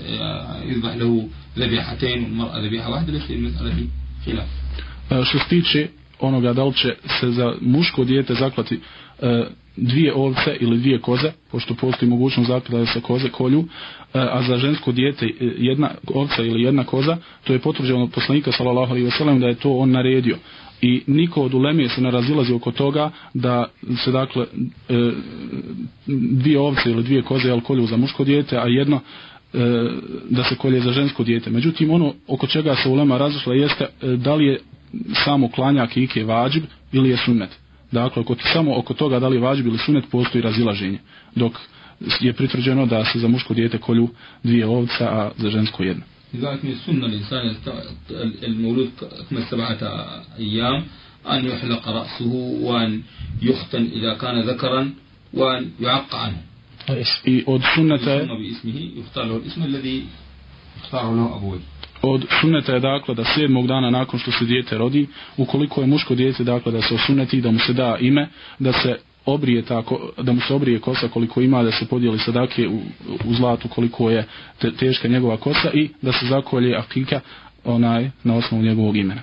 [0.65, 3.87] يذبح له ذبيحتين والمرأة ذبيحة واحدة ليس في المسألة في
[4.27, 4.49] خلاف
[5.25, 5.89] što se tiče
[6.21, 8.81] onoga da li će se za muško dijete zaklati
[9.23, 9.45] e,
[9.77, 13.65] dvije ovce ili dvije koze, pošto postoji mogućnost zaklada da se koze kolju, e,
[14.15, 18.91] a za žensko dijete jedna ovca ili jedna koza, to je potvrđeno od poslanika sallallahu
[18.91, 20.39] alejhi ve sellem da je to on naredio.
[20.84, 23.66] I niko od uleme se ne razilazi oko toga da
[24.04, 24.46] se dakle
[24.90, 25.12] e,
[26.32, 29.00] dvije ovce ili dvije koze jel kolju za muško dijete, a jedno
[29.54, 29.60] e,
[30.30, 31.50] da se kolje za žensko dijete.
[31.50, 34.60] Međutim, ono oko čega se ulema razišla jeste e, da li je
[35.26, 37.50] samo klanja kike vađib ili je sunnet.
[37.92, 41.00] Dakle, oko, samo oko toga da li je vađib ili sunnet postoji razilaženje.
[41.36, 41.54] Dok
[42.20, 44.10] je pritvrđeno da se za muško dijete kolju
[44.44, 46.04] dvije ovca, a za žensko jedno.
[46.35, 47.55] لذلك من السنة الإنسان
[48.43, 49.79] المولود أكمل سبعة
[50.39, 50.85] أيام
[51.31, 53.03] أن يحلق رأسه وأن
[53.43, 54.91] يختن إذا كان ذكرا
[55.35, 56.43] وأن يعق عنه
[57.25, 58.29] i od sunneta je
[62.03, 66.15] od sunneta je dakle da sedmog dana nakon što se dijete rodi ukoliko je muško
[66.15, 70.34] dijete dakle da se osuneti da mu se da ime da se obrije tako, da
[70.34, 72.80] mu se obrije kosa koliko ima da se podijeli sadake u,
[73.26, 74.26] u zlatu koliko je
[74.60, 77.20] te, teška njegova kosa i da se zakolje akika
[77.64, 79.22] onaj na osnovu njegovog imena.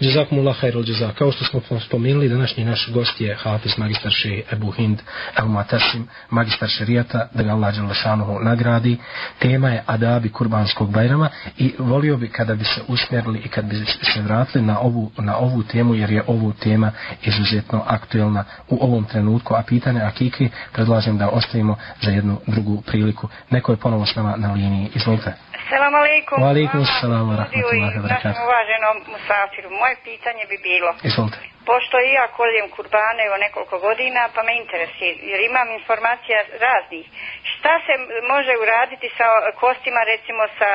[0.00, 1.12] Jazakumullah khairul jaza.
[1.18, 4.98] Kao što smo spomenuli, današnji naš gost je Hafiz magistar Šeji Ebu Hind
[5.38, 8.98] El Matasim, magistar šerijata, da ga Allah Đelešanuhu nagradi.
[9.38, 13.76] Tema je adabi kurbanskog bajrama i volio bi kada bi se usmjerili i kad bi
[14.14, 19.04] se vratili na ovu, na ovu temu, jer je ovu tema izuzetno aktuelna u ovom
[19.04, 23.28] trenutku, a pitanje Akiki predlažem da ostavimo za jednu drugu priliku.
[23.50, 24.90] Neko je ponovo s nama na liniji.
[24.94, 25.32] Izvolite.
[25.68, 26.38] Selam alaikum.
[26.42, 28.44] Wa alaikum salam wa rahmatullahi wa barakatuh.
[28.46, 30.90] Uvaženom musafiru, moje pitanje bi bilo.
[31.02, 31.38] Izvolite.
[31.70, 37.06] Pošto i ja koljem kurbane evo nekoliko godina, pa me interesuje, jer imam informacija raznih.
[37.52, 37.94] Šta se
[38.32, 39.26] može uraditi sa
[39.62, 40.70] kostima, recimo sa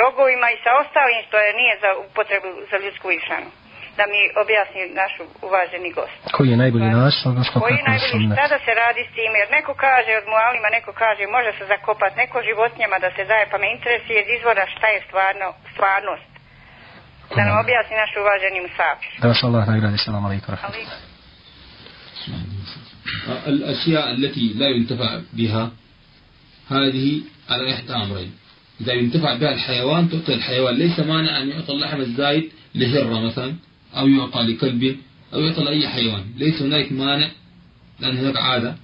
[0.00, 3.50] rogovima i sa ostalim što je nije za upotrebu za ljudsku išanu?
[3.97, 5.13] da mi objasni naš
[5.47, 6.21] uvaženi gost.
[6.37, 9.47] Koji je najbolji način, odnosno Koji je najbolji, šta da se radi s tim, jer
[9.57, 13.57] neko kaže od mualima, neko kaže može se zakopat neko životinjama da se daje, pa
[13.61, 16.31] me interesuje iz izvora šta je stvarno, stvarnost.
[17.35, 19.11] Da nam objasni naš uvaženi musafir.
[19.21, 20.55] Da vas Allah nagradi, salam alaikum.
[23.47, 25.71] الأشياء التي لا ينتفع بها
[26.69, 28.31] هذه على إحدى أمرين
[28.81, 33.55] إذا ينتفع بها الحيوان تعطي الحيوان ليس مانع أن يعطى اللحم الزايد لهرة مثلا
[33.96, 34.96] أو يعطى لكلب
[35.34, 36.24] أو يعطى لأي حيوان.
[36.38, 37.30] ليس هناك مانع
[38.00, 38.76] لأن هناك عادة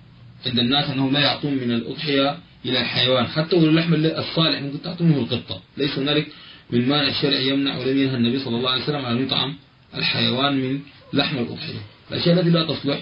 [0.46, 3.26] عند الناس أنهم لا يعطون من الأضحية إلى الحيوان.
[3.26, 5.60] حتى ولو اللحم الصالح ممكن تعطونه القطة.
[5.76, 6.26] ليس هناك
[6.70, 9.54] من مانع الشرع يمنع ولم ينهى النبي صلى الله عليه وسلم أن يطعم
[9.94, 10.80] الحيوان من
[11.12, 11.82] لحم الأضحية.
[12.10, 13.00] الأشياء التي لا تصلح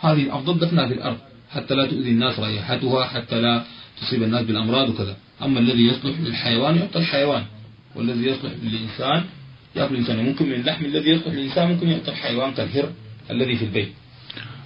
[0.00, 1.18] هذه الأفضل دفنها في الأرض.
[1.50, 3.64] حتى لا تؤذي الناس رائحتها حتى لا
[4.00, 5.16] تصيب الناس بالأمراض وكذا.
[5.42, 7.44] أما الذي يصلح للحيوان يعطى الحيوان
[7.94, 9.24] والذي يصلح للإنسان
[9.75, 12.89] يأكل الإنسان ممكن من اللحم الذي يصلح للإنسان ممكن يعطى الحيوان كالهر
[13.31, 13.89] الذي في البيت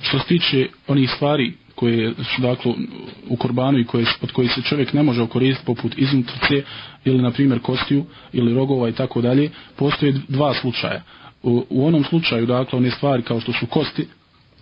[0.01, 2.73] Što se tiče onih stvari koje su dakle
[3.29, 6.63] u kurbanu i koje, od kojih se čovjek ne može okoristiti poput iznutrice
[7.05, 11.03] ili na primjer kostiju ili rogova i tako dalje, postoje dva slučaja.
[11.43, 14.01] U, u onom slučaju dakle one stvari kao što su kosti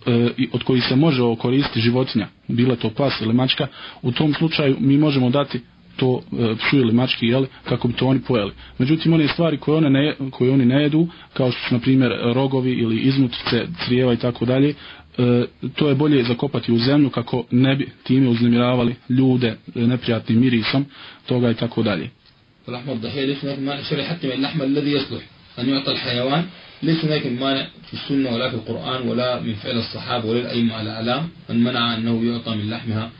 [0.06, 3.66] e, od kojih se može okoristiti životinja, bila to pas ili mačka,
[4.02, 5.60] u tom slučaju mi možemo dati
[5.96, 8.52] to e, psu ili mački jeli, kako bi to oni pojeli.
[8.78, 12.12] Međutim, one stvari koje, one ne, koje oni ne jedu, kao što su, na primjer,
[12.34, 14.74] rogovi ili iznutrice, crijeva i tako dalje,
[15.18, 15.44] e,
[15.76, 20.84] to je bolje zakopati u zemlju kako ne bi time uznemiravali ljude e, neprijatnim mirisom,
[21.26, 22.10] toga i tako dalje.
[22.68, 25.22] اللحم الضحية ليس هناك مانع شرعي حتى من اللحم الذي يصلح
[25.58, 26.44] أن يعطى الحيوان
[26.82, 30.82] ليس هناك مانع في السنة ولا في القرآن ولا من فعل الصحابة ولا الأئمة على
[30.82, 33.10] الأعلام من منع أنه يعطى من لحمها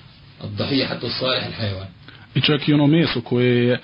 [0.45, 1.89] الضحية حتى الصالح الحيوان
[2.36, 3.80] I čak i ono meso koje je e,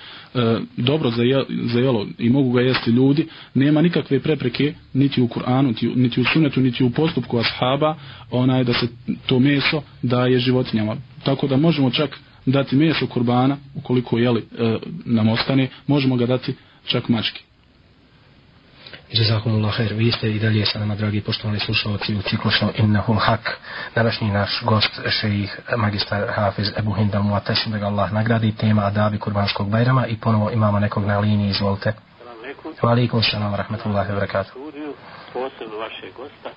[0.76, 5.28] dobro za, je, za jelo i mogu ga jesti ljudi, nema nikakve prepreke niti u
[5.28, 7.96] Kur'anu, niti, niti u sunetu, niti u postupku ashaba,
[8.30, 8.88] onaj da se
[9.26, 10.96] to meso daje životinjama.
[11.24, 16.54] Tako da možemo čak dati meso kurbana, ukoliko jeli, e, nam ostane, možemo ga dati
[16.86, 17.49] čak mački.
[19.12, 19.94] Jazakumullah khair.
[19.94, 23.58] Vi ste i dalje sa nama, dragi poštovani slušalci, u ciklusu Innahul Hak.
[23.94, 29.18] Današnji naš gost, šejih magistar Hafiz Ebu Hindal Muatasim, da ga Allah nagradi, tema Adabi
[29.18, 31.92] Kurbanskog Bajrama i ponovo imamo nekog na liniji, izvolite.
[32.82, 34.52] Wa alaikum salam, rahmatullahi wa barakatuh.
[35.32, 36.50] Posebno vaše gosta,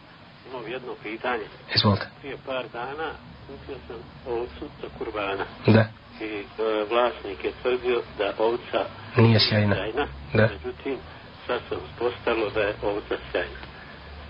[0.50, 1.44] imam jedno pitanje.
[1.76, 2.06] Izvolite.
[2.22, 3.10] Prije par dana
[3.48, 3.98] kupio sam
[4.34, 5.46] ovcu za kurbana.
[5.68, 5.86] Da.
[6.22, 6.44] I e,
[6.90, 8.80] vlasnik je tvrdio da ovca
[9.18, 9.76] Nije sjajna.
[9.76, 10.08] sjajna.
[10.34, 10.50] Da.
[10.54, 10.98] Međutim,
[11.47, 13.61] sad se uspostavilo da je ovca sjajna.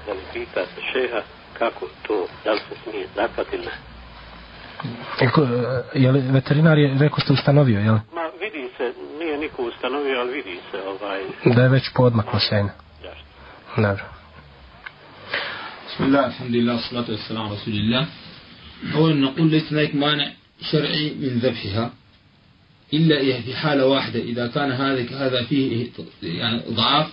[0.06, 1.22] Da li pitate šeha
[1.58, 3.72] kako to, da li se smije zaklati ili ne?
[5.20, 5.46] Eko,
[5.94, 8.00] je li veterinar je, rekao ste, ustanovio, je li?
[8.14, 11.20] Ma vidi se, nije niko ustanovio, ali vidi se ovaj...
[11.44, 12.70] Da je već podmaklo sjajna.
[13.76, 14.04] Dobro.
[15.88, 18.06] بسم الله الحمد لله والصلاة والسلام على رسول الله
[18.94, 20.28] أولا نقول ليس هناك مانع
[20.62, 21.90] شرعي من ذبحها
[22.93, 25.87] إلا في حالة واحدة إذا كان هذا هذا فيه
[26.23, 27.07] يعني ضعاف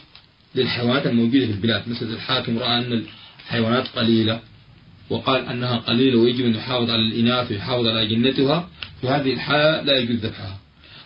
[0.55, 1.88] للحيوانات الموجودة في البلاد.
[1.88, 3.05] مثل الحاكم رأى أن
[3.47, 4.40] الحيوانات قليلة
[5.11, 8.69] وقال أنها قليلة ويجب أن يحافظ على الإناث ويحافظ على جنتها
[9.01, 10.59] في هذه الحالة لا يجوز ذبحها.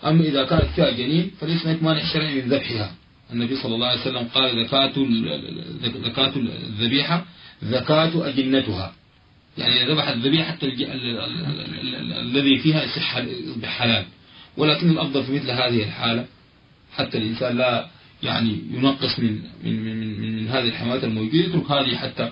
[0.05, 2.95] أما إذا كانت فيها جنين فليس هناك مانع شرعي من ذبحها.
[3.33, 4.93] النبي صلى الله عليه وسلم قال زكاة
[6.05, 7.25] زكاة الذبيحة
[7.63, 8.93] زكاة أجنتها.
[9.59, 10.59] يعني إذا ذبح الذبيحة.
[12.21, 13.21] الذي فيها يصح
[13.63, 14.05] بحلال.
[14.57, 16.27] ولكن الأفضل في مثل هذه الحالة
[16.93, 17.87] حتى الإنسان لا
[18.23, 22.31] يعني ينقص من من من, من, من هذه الحماة الموجودة يترك هذه حتى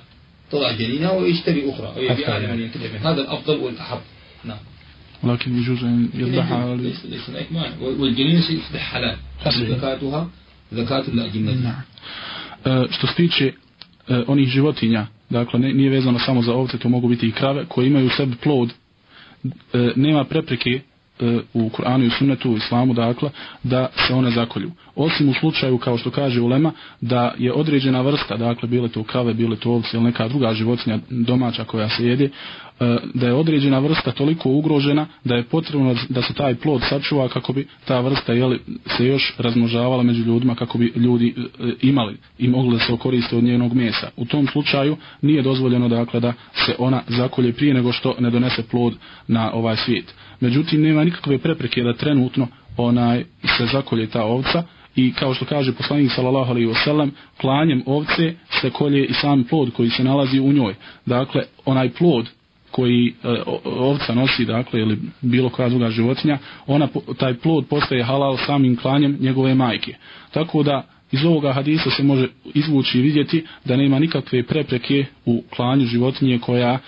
[0.50, 4.00] تضع جنينها ويشتري أخرى ويبيعها لمن ينتفع منها هذا الأفضل والأحب.
[4.44, 4.58] نعم.
[5.24, 7.76] لكن يجوز أن يذبحها ليس ليس هناك مانع.
[7.80, 9.16] والجنين يصبح حلال.
[9.46, 10.30] زكاتها
[10.72, 11.52] زكاة الأجنة.
[11.52, 11.82] نعم.
[12.90, 13.52] što se tiče
[14.08, 17.64] e, onih životinja, dakle ne, nije vezano samo za ovce, to mogu biti i krave,
[17.68, 18.70] koje imaju u sebi plod,
[19.44, 19.50] e,
[19.96, 20.80] nema prepreke
[21.22, 23.30] E, u Kur'anu i sunnetu u islamu, dakle,
[23.62, 24.70] da se one zakolju.
[24.96, 29.34] Osim u slučaju, kao što kaže Ulema, da je određena vrsta, dakle, bile to krave,
[29.34, 32.30] bile to ovce ili neka druga životinja domaća koja se jede, e,
[33.14, 37.52] da je određena vrsta toliko ugrožena da je potrebno da se taj plod sačuva kako
[37.52, 38.60] bi ta vrsta jeli,
[38.96, 43.36] se još razmnožavala među ljudima kako bi ljudi e, imali i mogli da se okoriste
[43.36, 44.10] od njenog mesa.
[44.16, 48.62] U tom slučaju nije dozvoljeno dakle da se ona zakolje prije nego što ne donese
[48.62, 48.94] plod
[49.28, 50.14] na ovaj svijet.
[50.42, 53.24] Međutim, nema nikakve prepreke da trenutno onaj
[53.58, 54.62] se zakolje ta ovca
[54.96, 59.44] i kao što kaže poslanik sallallahu alejhi ve sellem klanjem ovce se kolje i sam
[59.44, 60.74] plod koji se nalazi u njoj
[61.06, 62.28] dakle onaj plod
[62.70, 63.28] koji e,
[63.64, 69.16] ovca nosi, dakle, ili bilo koja druga životinja, ona, taj plod postaje halal samim klanjem
[69.20, 69.94] njegove majke.
[70.30, 75.42] Tako da, iz ovoga hadisa se može izvući i vidjeti da nema nikakve prepreke u
[75.56, 76.78] klanju životinje koja e,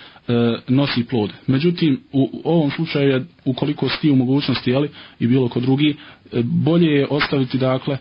[0.67, 1.31] nosi plod.
[1.47, 5.89] Međutim, u, u ovom slučaju, je, ukoliko sti u mogućnosti, jeli, i bilo ko drugi,
[5.89, 7.99] e, bolje je ostaviti, dakle, e,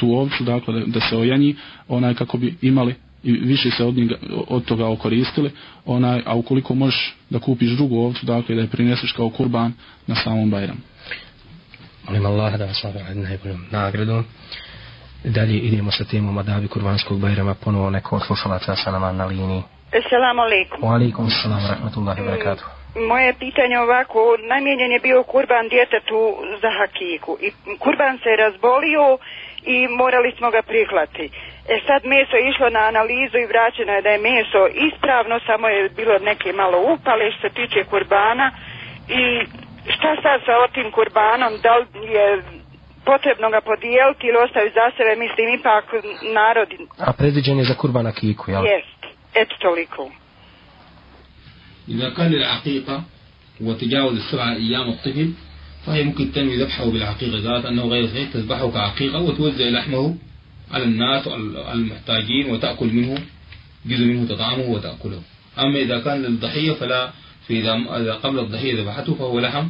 [0.00, 1.56] tu ovcu, dakle, da, da se ojanji,
[1.88, 4.14] onaj kako bi imali i više se od, njega,
[4.48, 5.50] od toga okoristili,
[5.84, 9.72] onaj, a ukoliko možeš da kupiš drugu ovcu, dakle da je prineseš kao kurban
[10.06, 10.80] na samom Bajramu.
[12.06, 14.22] Molim Allah da vas nagradi najboljom nagradu.
[15.24, 19.62] Dalje idemo sa temom Adabi Kurbanskog Bajrama, ponovo neko od slušalaca sa nama na liniji.
[20.00, 20.78] Assalamu alaikum.
[20.82, 22.64] Wa alaikum salam, rahmatullahi wa barakatuh.
[23.08, 26.20] Moje pitanje ovako, namjenjen je bio kurban djetetu
[26.62, 29.18] za hakiku i kurban se je razbolio
[29.74, 31.26] i morali smo ga prihvati.
[31.72, 35.68] E sad meso je išlo na analizu i vraćeno je da je meso ispravno, samo
[35.68, 38.46] je bilo neke malo upale što se tiče kurbana
[39.08, 39.22] i
[39.94, 42.26] šta sad sa otim kurbanom, da li je
[43.12, 45.86] potrebno ga podijeliti ili ostaviti za sebe, mislim ipak
[46.38, 46.70] narod...
[47.08, 48.64] A predviđen je za kurbana kiku, jel?
[48.74, 49.00] Jest,
[49.42, 50.02] eto toliko.
[51.88, 53.02] إذا كان للعقيقة
[53.60, 55.32] وتجاوز السبعة أيام الطفل
[55.86, 60.16] فهي ممكن تنوي ذبحه بالعقيقة ذات أنه غير صحيح تذبحه كعقيقة وتوزع لحمه
[60.70, 61.28] على الناس
[61.74, 63.18] المحتاجين وتأكل منه
[63.86, 65.22] جزء منه تطعمه وتأكله
[65.58, 67.10] أما إذا كان للضحية فلا
[67.48, 69.66] فإذا إذا قبل الضحية ذبحته فهو لحم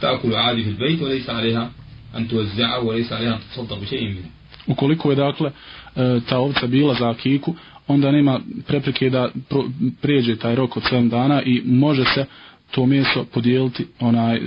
[0.00, 1.70] تأكل عادي في البيت وليس عليها
[2.17, 4.37] أن توزعه وليس عليها أن تتصدق بشيء منه
[4.67, 5.51] Ukoliko je dakle
[5.95, 7.55] e, ta ovca bila za akiku,
[7.87, 9.63] onda nema prepreke da pro,
[10.01, 12.25] prijeđe taj rok od 7 dana i može se
[12.71, 14.41] to meso podijeliti onaj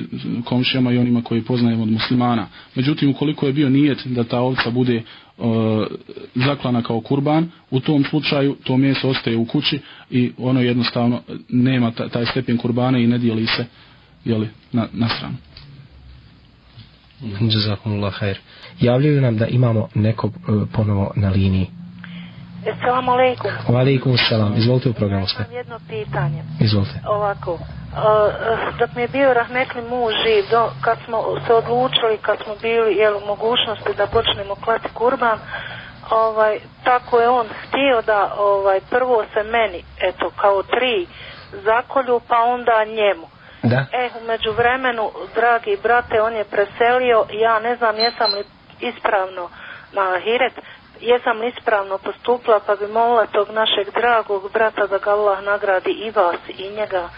[0.44, 2.46] komšijama i onima koji poznajemo od muslimana.
[2.74, 5.02] Međutim, ukoliko je bio nijet da ta ovca bude
[5.38, 5.46] uh,
[6.34, 9.78] zaklana kao kurban, u tom slučaju to meso ostaje u kući
[10.10, 13.66] i ono jednostavno nema taj stepen kurbana i ne dijeli se
[14.24, 15.36] jeli, na, na stranu.
[17.53, 18.39] Jazakumullah khair.
[18.79, 21.67] Javljaju nam da imamo nekog uh, ponovo na liniji.
[22.73, 23.51] Assalamu alaikum.
[23.67, 24.57] Wa alaikum salam.
[24.57, 25.45] Izvolite u programu sve.
[25.45, 26.43] Imam jedno pitanje.
[26.59, 26.99] Izvolite.
[27.07, 27.59] Ovako, uh,
[28.79, 32.95] dok mi je bio rahmetli muž živ, do, kad smo se odlučili, kad smo bili
[32.95, 35.39] jel, u mogućnosti da počnemo klati kurban,
[36.09, 41.07] ovaj, tako je on htio da ovaj, prvo se meni, eto, kao tri
[41.63, 43.34] zakolju, pa onda njemu.
[43.73, 43.85] Da.
[44.01, 48.43] E, umeđu vremenu, dragi brate, on je preselio, ja ne znam jesam li
[48.89, 49.49] ispravno
[49.93, 50.55] na Ahiret,
[51.01, 55.91] jesam li ispravno postupila, pa bi molila tog našeg dragog brata da ga Allah nagradi
[55.91, 57.09] i vas i njega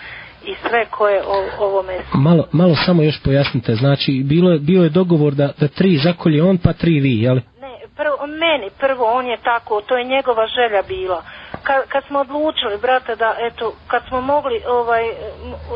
[0.46, 4.90] i sve koje o, ovome Malo, malo samo još pojasnite, znači bilo je, bio je
[4.90, 7.36] dogovor da, da tri zakolje on pa tri vi, jel?
[7.36, 11.24] Ne, prvo, meni prvo on je tako, to je njegova želja bila.
[11.68, 15.04] Kad, kad smo odlučili, brate, da eto, kad smo mogli, ovaj,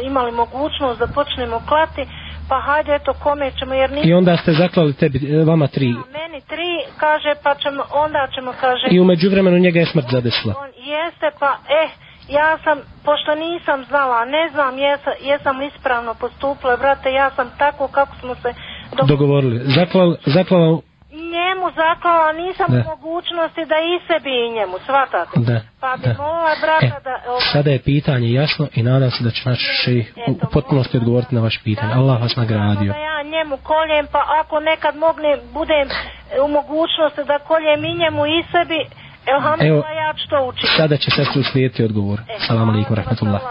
[0.09, 2.03] imali mogućnost da počnemo klati,
[2.49, 4.09] pa hajde eto kome ćemo jer nismo...
[4.09, 5.93] I onda ste zaklali tebi, e, vama tri.
[5.93, 8.85] Da, meni tri, kaže, pa ćemo, onda ćemo, kaže...
[8.91, 10.53] I umeđu vremenu njega je smrt zadesla.
[10.63, 11.89] On jeste, pa, eh,
[12.29, 17.87] ja sam, pošto nisam znala, ne znam jesam, jesam ispravno postupila, brate, ja sam tako
[17.87, 18.53] kako smo se
[19.07, 19.61] dogovorili.
[19.65, 20.79] Zaklal, zaklala
[21.12, 22.78] njemu zaklala, nisam da.
[22.78, 25.39] u mogućnosti da i sebi i njemu, shvatate?
[25.39, 25.62] Da.
[25.82, 26.16] Pa bi da.
[26.24, 27.16] molila brata e, da...
[27.28, 27.41] Ovaj...
[27.53, 31.41] Sada je pitanje jasno i nadam se da će naš šejih u potpunosti odgovoriti na
[31.41, 31.93] vaš pitanje.
[31.93, 32.93] Allah vas nagradio.
[32.93, 35.88] Da ja njemu koljem, pa ako nekad mogne, budem
[36.45, 38.80] u mogućnosti da koljem i njemu i sebi,
[39.28, 40.67] Evo, ja ću to učiti.
[40.78, 42.19] Sada će sestri uslijediti odgovor.
[42.19, 43.41] E, Salam alaikum, rahmatullah.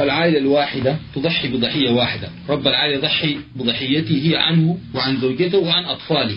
[0.00, 6.36] العائلة الواحدة تضحي بضحية واحدة رب العائلة يضحي بضحيته هي عنه وعن زوجته وعن أطفاله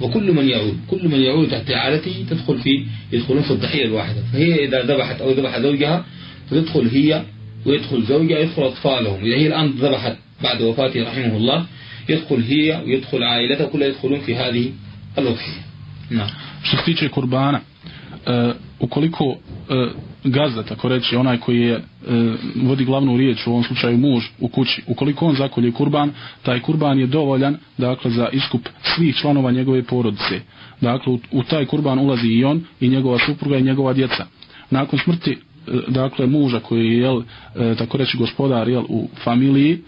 [0.00, 4.64] وكل من يعود كل من يعود تحت عائلته تدخل في يدخلون في الضحية الواحدة فهي
[4.64, 6.04] إذا ذبحت أو ذبح زوجها
[6.50, 7.22] تدخل هي
[7.66, 11.66] ويدخل زوجها يدخل أطفالهم إذا هي الآن ذبحت بعد وفاته رحمه الله
[12.08, 14.72] يدخل هي ويدخل عائلتها كلها يدخلون في هذه
[15.18, 15.67] الأضحية
[16.10, 16.28] Na.
[16.62, 17.60] Što se tiče kurbana,
[18.26, 19.36] e, ukoliko e,
[20.24, 21.82] gazda, tako reći, onaj koji je, e,
[22.62, 26.98] vodi glavnu riječ, u ovom slučaju muž u kući, ukoliko on zakolje kurban, taj kurban
[26.98, 30.40] je dovoljan dakle, za iskup svih članova njegove porodice.
[30.80, 34.26] Dakle, u, u taj kurban ulazi i on, i njegova supruga, i njegova djeca.
[34.70, 35.36] Nakon smrti e,
[35.88, 37.22] dakle muža koji je jel,
[37.56, 39.82] e, tako reći gospodar jel, u familiji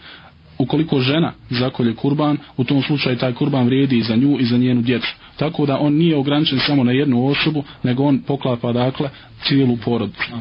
[0.63, 4.57] ukoliko žena zakolje kurban u tom slučaju taj kurban vrijedi i za nju i za
[4.57, 9.11] njenu djecu tako da on nije ograničen samo na jednu osobu, nego on poklapa dakle
[9.43, 10.33] cijelu porodicu.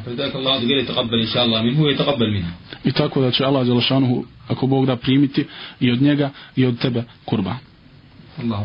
[2.83, 5.45] I tako da će Allah Đelešanuhu, ako Bog da primiti
[5.79, 7.57] i od njega i od tebe kurban.
[8.43, 8.59] Allah.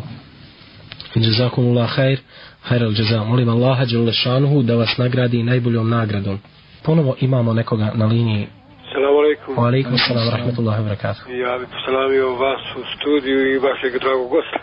[1.14, 2.18] Jazakumullah khair,
[2.62, 3.24] khair al jaza.
[3.24, 6.38] Molim Allaha Đelešanuhu da vas nagradi najboljom nagradom.
[6.82, 8.46] Ponovo imamo nekoga na liniji
[8.94, 9.52] Salamu alaikum.
[9.58, 11.22] Wa alaikum salam, rahmatullahi wa barakatuh.
[11.44, 14.58] Ja bih posalamio vas u studiju i vašeg dragog gosta.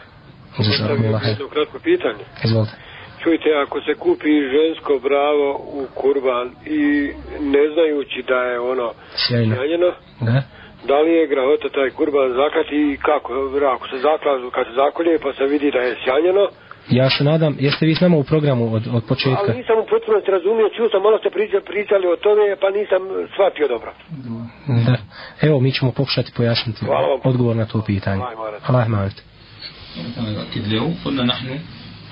[0.57, 1.21] Jazakumullah.
[1.27, 2.23] Jedno kratko pitanje.
[2.45, 2.75] Izvolite.
[3.23, 5.47] Čujte, ako se kupi žensko bravo
[5.79, 6.81] u kurban i
[7.53, 8.87] ne znajući da je ono
[9.23, 9.89] Sjajno.
[10.27, 10.37] Da.
[10.89, 13.29] da li je grahota taj kurban zaklati i kako,
[13.75, 16.43] ako se zaklažu, kad se zakolje pa se vidi da je sjanjeno,
[16.90, 19.48] Ja se nadam, jeste vi s nama u programu od, od početka?
[19.48, 23.02] ali nisam u potpunosti razumio, čuo sam, malo ste pričali, pričali o tome, pa nisam
[23.34, 23.90] shvatio dobro.
[24.86, 24.96] Da.
[25.46, 26.80] Evo, mi ćemo pokušati pojasniti
[27.24, 28.22] odgovor na to pitanje.
[28.68, 29.22] Allah malet.
[30.16, 31.58] كما نؤكد اليوم قلنا نحن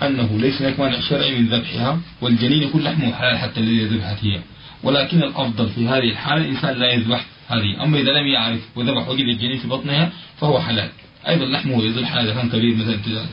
[0.02, 4.40] أنه ليس هناك مانع شرعي من ذبحها والجنين يكون لحمه حلال حتى الذي ذبحت هي
[4.82, 9.28] ولكن الأفضل في هذه الحالة الإنسان لا يذبح هذه أما إذا لم يعرف وذبح وجد
[9.28, 10.88] الجنين في بطنها فهو حلال
[11.28, 13.26] أيضا لحمه يزول حلال إذا كان كبير مثلا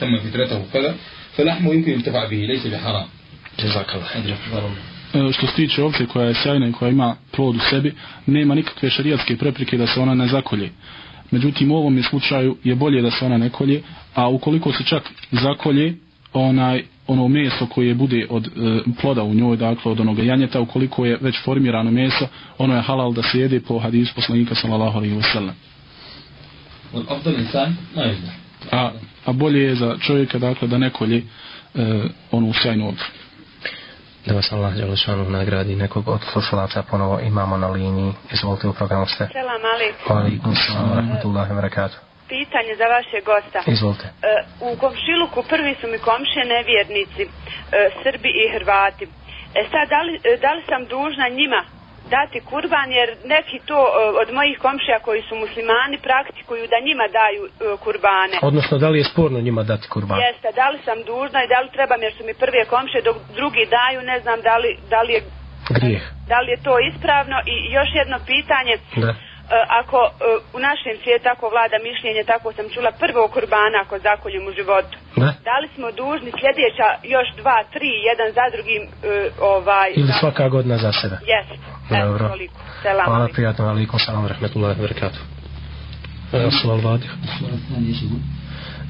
[0.00, 0.94] تم فترته كذا
[1.36, 3.06] فلحمه يمكن ينتفع به ليس بحرام
[3.58, 4.70] جزاك الله
[5.32, 7.94] što se tiče ovce koja je sjajna i koja ima plod u sebi,
[8.26, 10.70] nema nikakve šarijatske prepreke da se ona ne zakolje.
[11.30, 13.82] Međutim, u ovom slučaju je bolje da se ona ne kolje,
[14.14, 15.94] a ukoliko se čak zakolje,
[16.32, 18.50] onaj, ono meso koje bude od e,
[19.00, 22.28] ploda u njoj, dakle od onoga janjeta, ukoliko je već formirano meso,
[22.58, 25.54] ono je halal da se jede po hadisu poslanika sallallahu alaihi wa sallam.
[28.72, 28.90] A,
[29.29, 31.23] a bolje je za čovjeka dakle da ne kolje e,
[32.31, 33.05] onu sjajnu ovcu.
[34.25, 38.13] Da vas Allah Đelešanu nagradi nekog od slušalaca ponovo imamo na liniji.
[38.33, 39.27] Izvolite u programu ste.
[39.33, 40.17] Selam alaikum.
[40.17, 41.97] Alaikum salam, rahmatullahi wa barakatuh.
[42.27, 43.59] Pitanje za vaše gosta.
[43.71, 44.05] Izvolite.
[44.05, 44.11] E,
[44.67, 47.29] u komšiluku prvi su mi komšije nevjernici, e,
[48.03, 49.05] Srbi i Hrvati.
[49.59, 51.61] E sad, da li, e, da li sam dužna njima
[52.17, 53.89] dati kurban jer neki to e,
[54.21, 57.49] od mojih komšija koji su muslimani praktikuju da njima daju e,
[57.83, 58.35] kurbane.
[58.49, 60.19] Odnosno, da li je sporno njima dati kurban?
[60.27, 63.17] Jeste, da li sam dužna i da li trebam jer su mi prve komšije dok
[63.37, 65.21] drugi daju, ne znam da li, da li je
[65.77, 66.03] Grijeh.
[66.31, 68.73] da li je to ispravno i još jedno pitanje.
[69.05, 69.13] Da.
[69.48, 70.10] E, ako e,
[70.56, 74.96] u našem svijetu tako vlada mišljenje, tako sam čula prvo kurbana ako zakoljem u životu.
[75.22, 75.30] Da.
[75.48, 78.90] Da li smo dužni sljedeća još dva, tri, jedan za drugim e,
[79.52, 79.88] ovaj...
[79.96, 81.16] Ili da- svaka godina za sebe?
[81.34, 81.54] Jeste.
[81.90, 82.24] Dobro.
[82.26, 82.58] Eto, toliko.
[82.82, 83.04] Selam.
[83.04, 83.34] Hvala, alaikum.
[83.34, 85.22] prijatno, alaikum salam, rahmetullahi wa barakatuh.
[86.34, 87.10] آه، السؤال واضح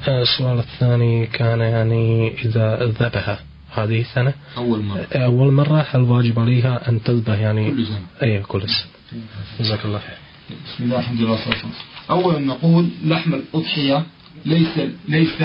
[0.07, 3.39] آه، السؤال الثاني كان يعني إذا ذبح
[3.73, 7.99] هذه السنة أول مرة آه، أول مرة هل واجب عليها أن تذبح يعني كل سنة.
[8.23, 9.21] أي كل سنة
[9.59, 10.17] جزاك الله خير
[10.50, 11.72] بسم الله الحمد لله والصلاة والسلام.
[12.10, 14.06] أولا نقول لحم الأضحية
[14.46, 15.42] ليس ليس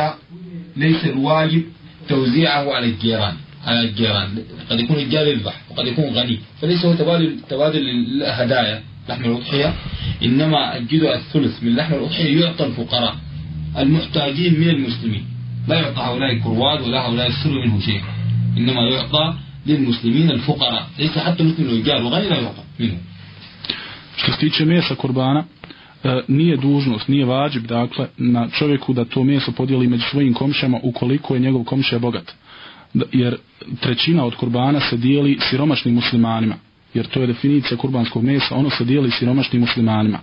[0.77, 1.63] ليس الواجب
[2.09, 3.35] توزيعه على الجيران.
[3.65, 4.43] على الجيران.
[4.69, 6.39] قد يكون الجار يذبح وقد يكون غني.
[6.61, 9.73] فليس هو تبادل تبادل الهدايا لحم الأضحية
[10.23, 13.15] إنما الجزء الثلث من لحم الأضحية يعطى الفقراء
[13.77, 15.25] المحتاجين من المسلمين.
[15.67, 18.01] لا يعطى هؤلاء الكرواد ولا هؤلاء السر منه شيء.
[18.57, 19.33] إنما يعطى
[19.65, 20.87] للمسلمين الفقراء.
[20.99, 22.97] ليس حتى مسلم الجار وغني لا يعطى منه
[24.15, 25.43] Što se tiče mesa kurbana,
[26.03, 30.79] e, nije dužnost, nije vađib, dakle, na čovjeku da to meso podijeli među svojim komšama
[30.83, 32.33] ukoliko je njegov komšija bogat.
[33.11, 33.37] Jer
[33.79, 36.55] trećina od kurbana se dijeli siromašnim muslimanima
[36.95, 40.19] jer to je definicija kurbanskog mesa, ono se dijeli siromašnim muslimanima.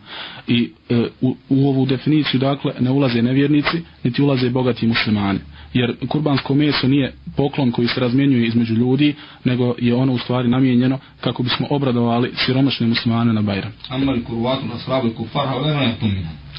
[0.46, 5.38] I e, u, u ovu definiciju, dakle, ne ulaze nevjernici, niti ulaze bogati muslimani.
[5.74, 9.14] Jer kurbansko meso nije poklon koji se razmjenjuje između ljudi,
[9.44, 13.70] nego je ono u stvari namijenjeno kako bismo obradovali siromašne muslimane na Bajra.
[13.88, 15.10] Amal kurvatu na sravi
[15.64, 15.96] ne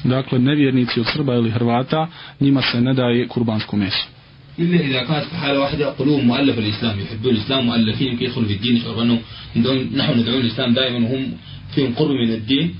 [0.04, 2.06] Dakle, nevjernici od Srba ili Hrvata,
[2.40, 4.13] njima se ne daje kurbansko meso.
[4.58, 8.82] إلا إذا كانت في حالة واحدة قلوب مؤلفة الإسلام يحبون الإسلام مؤلفين يدخلوا في الدين
[9.56, 11.32] عندهم نحن ندعو الإسلام دائما وهم
[11.74, 12.74] فيهم قرب من الدين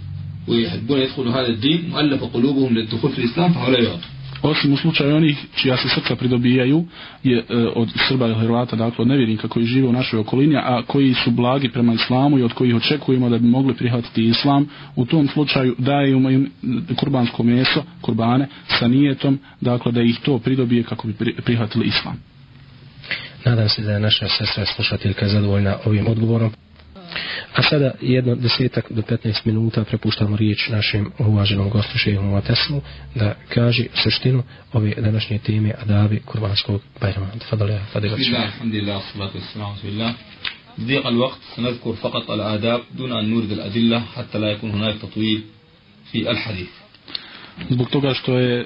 [0.48, 1.90] ويحبون يدخلوا هذا الدين.
[1.90, 4.13] مؤلفة قلوبهم للدخول في الإسلام فهؤلاء يعطوا.
[4.44, 6.84] Osim u slučaju onih čija se srca pridobijaju
[7.22, 10.82] je e, od Srba ili Hrvata, dakle od nevjernika koji žive u našoj okolini, a
[10.86, 15.06] koji su blagi prema islamu i od kojih očekujemo da bi mogli prihvatiti islam, u
[15.06, 16.50] tom slučaju dajemo im
[16.96, 21.14] kurbansko meso, kurbane, sa nijetom, dakle da ih to pridobije kako bi
[21.44, 22.16] prihvatili islam.
[23.44, 26.52] Nadam se da je naša sestra slušateljka zadovoljna ovim odgovorom.
[27.55, 32.81] A sada jedno desetak do 15 minuta prepuštamo riječ našem uvaženom gostu šehu Muatesmu
[33.15, 37.27] da kaže suštinu ove današnje teme Adabi Kurbanskog Bajrama.
[37.49, 38.17] Fadale, fadale.
[38.17, 40.13] بسم الله الحمد لله والصلاة والسلام على رسول الله
[40.77, 45.41] بضيق الوقت سنذكر فقط الآداب دون أن نورد الأدلة حتى لا يكون هناك تطويل
[46.11, 46.69] في الحديث
[47.69, 48.65] Zbog toga što je e,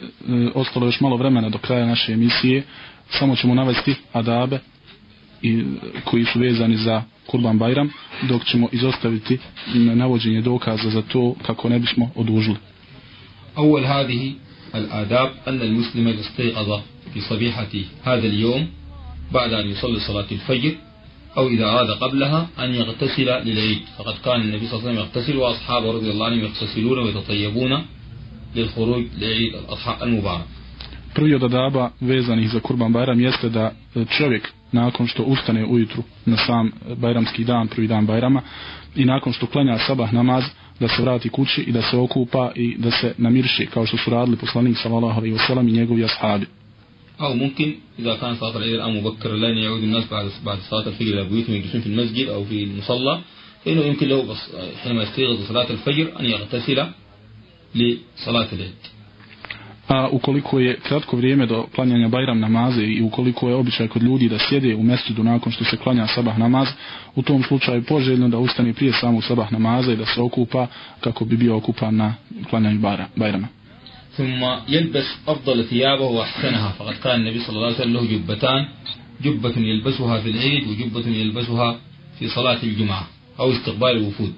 [0.56, 2.64] ostalo još malo vremena do kraja naše emisije,
[3.10, 4.60] samo ćemo navesti adabe
[5.43, 5.65] i,
[6.05, 7.91] koji su vezani za Kurban Bajram,
[8.29, 9.39] dok ćemo izostaviti
[9.75, 12.57] navođenje dokaza za to kako ne bismo odužili.
[13.59, 14.33] أول هذه
[14.75, 16.81] الآداب أن المسلم إذا استيقظ
[17.15, 17.73] في صبيحة
[18.05, 18.67] هذا اليوم
[19.33, 20.75] بعد أن يصلي صلاة الفجر
[21.37, 25.37] أو إذا أراد قبلها أن يغتسل للعيد فقد كان النبي صلى الله عليه وسلم يغتسل
[25.37, 27.83] وأصحابه رضي الله عنهم يغتسلون ويتطيبون
[28.57, 30.47] للخروج لعيد الأضحى المبارك
[31.15, 36.04] Prvi od adaba vezanih za Kurban Bajram jeste da e, čovjek nakon što ustane ujutru
[36.26, 38.42] na sam e, Bajramski dan, prvi dan Bajrama
[38.96, 40.44] i nakon što klanja sabah namaz
[40.80, 44.10] da se vrati kući i da se okupa i da se namirši kao što su
[44.10, 46.46] radili poslanik sallallahu alejhi ve sellem i njegovi ashabi.
[47.22, 51.14] أو ممكن إذا كان صلاة العيد الآن مبكر لن يعود الناس بعد بعد صلاة الفجر
[51.14, 53.22] إلى بيوتهم يجلسون في المسجد أو في المصلى
[53.66, 54.38] فإنه يمكن له بس
[54.84, 56.88] حينما يستيقظ لصلاة الفجر أن يغتسل
[57.76, 58.82] لصلاة العيد
[59.88, 64.30] A ukoliko je kratko vrijeme do klanjanja Bajram namaze i ukoliko je običaj kod ljudi
[64.30, 66.68] da sjede u mestudu nakon što se klanja sabah namaz,
[67.16, 70.68] u tom slučaju poželjno da ustane prije samog sabah namaza i da se okupa
[71.00, 72.16] kako bi bio okupan na
[72.50, 73.48] klanjanju Bajra- Bajrama.
[74.18, 78.66] ثم يلبس أفضل ثيابه وأحسنها فقد كان النبي صلى الله عليه وسلم له جبتان
[79.24, 81.76] جبة يلبسها في العيد وجبة يلبسها
[82.20, 83.08] في صلاة الجمعة
[83.40, 84.34] أو استقبال الوفود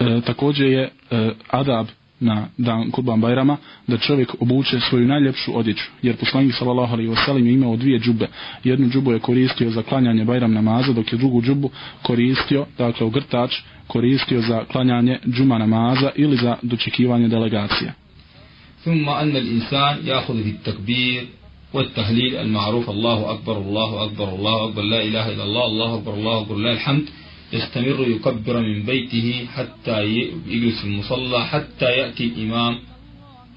[0.00, 1.86] E, također je e, adab
[2.20, 3.56] na dan Kurban Bajrama
[3.86, 7.98] da čovjek obuče svoju najljepšu odjeću jer poslanik sallallahu alejhi ve sellem je imao dvije
[7.98, 8.28] džube
[8.64, 11.70] jednu džubu je koristio za klanjanje Bajram namaza dok je drugu džubu
[12.02, 13.54] koristio dakle ogrtač
[13.86, 17.92] koristio za klanjanje džuma namaza ili za dočekivanje delegacija
[18.86, 21.26] ثم أن الإنسان يأخذ في التكبير
[21.72, 26.40] والتهليل المعروف الله أكبر الله أكبر الله أكبر لا إله إلا الله الله أكبر الله
[26.40, 27.04] أكبر لا الحمد
[27.52, 30.04] يستمر يكبر من بيته حتى
[30.46, 32.78] يجلس في المصلى حتى يأتي الإمام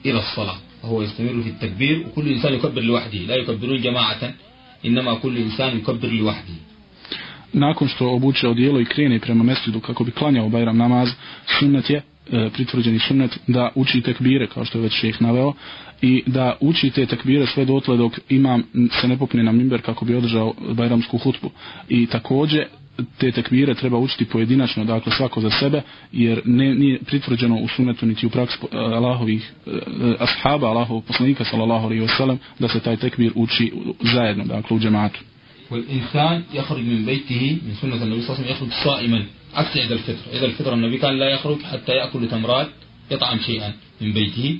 [0.05, 4.33] إلى الصلاة وهو يستمر في التكبير وكل إنسان يكبر لوحده لا يكبرون جماعة
[4.85, 6.53] إنما كل إنسان يكبر لوحده
[7.53, 11.09] nakon što obuče odijelo i krene prema mesjidu kako bi klanjao Bajram namaz,
[11.59, 12.01] sunnet je,
[12.31, 15.53] e, pritvrđeni sunnet, da uči tekbire, kao što je već šeheh naveo,
[16.01, 18.63] i da uči te tekbire sve dotle dok imam
[19.01, 21.51] se ne popne na mimber kako bi održao Bajramsku hutbu.
[21.89, 22.65] I takođe,
[23.18, 25.82] te tekbire treba učiti pojedinačno, dakle svako za sebe,
[26.12, 29.72] jer ne, nije pritvrđeno u sunetu niti u praksi uh, Allahovih uh,
[30.18, 35.20] ashaba, Allahov poslanika sallallahu alaihi wasallam, da se taj tekbir uči zajedno, dakle u džematu.
[35.70, 39.24] والإنسان يخرج من بيته من سنة النبي صلى الله عليه وسلم يخرج صائما
[39.54, 42.68] عكس عيد الفطر عيد الفطر كان لا يخرج حتى يأكل تمرات
[43.10, 44.58] يطعم شيئا من بيته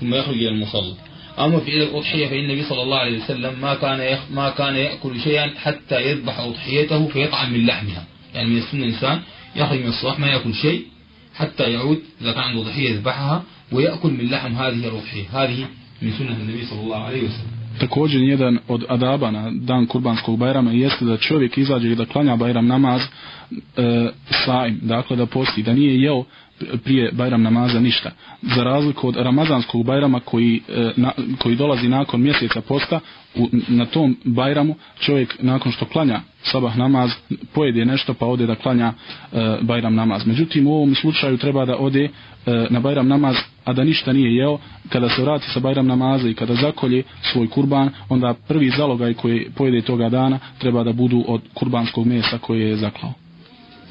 [0.00, 0.94] ثم يخرج إلى المصلى
[1.38, 4.18] أما في عيد الأضحية فإن النبي صلى الله عليه وسلم ما كان يخ...
[4.30, 8.04] ما كان يأكل شيئا حتى يذبح أضحيته فيطعم من لحمها.
[8.34, 9.20] يعني من السنة الإنسان
[9.56, 10.82] يخرج من الصباح ما يأكل شيء
[11.34, 15.24] حتى يعود إذا كان عنده ضحية يذبحها ويأكل من لحم هذه الأضحية.
[15.32, 15.66] هذه
[16.02, 17.54] من سنة النبي صلى الله عليه وسلم.
[17.80, 22.36] Također jedan od adaba na dan kurbanskog bajrama jeste da čovjek izađe i da klanja
[22.36, 24.10] bajram namaz e,
[24.44, 26.24] saim, dakle da posti, da nije jeo
[26.84, 28.10] prije bajram namaza ništa.
[28.42, 33.00] Za razliku od ramazanskog bajrama koji, e, na, koji dolazi nakon mjeseca posta,
[33.34, 37.10] u, na tom bajramu čovjek nakon što klanja sabah namaz
[37.52, 38.92] pojede nešto pa ode da klanja
[39.32, 40.26] e, bajram namaz.
[40.26, 42.10] Međutim u ovom slučaju treba da ode e,
[42.70, 46.34] na bajram namaz a da ništa nije jeo, kada se vrati sa bajram namaza i
[46.34, 47.02] kada zakolje
[47.32, 52.38] svoj kurban, onda prvi zalogaj koji pojede toga dana treba da budu od kurbanskog mesa
[52.38, 53.23] koje je zaklao.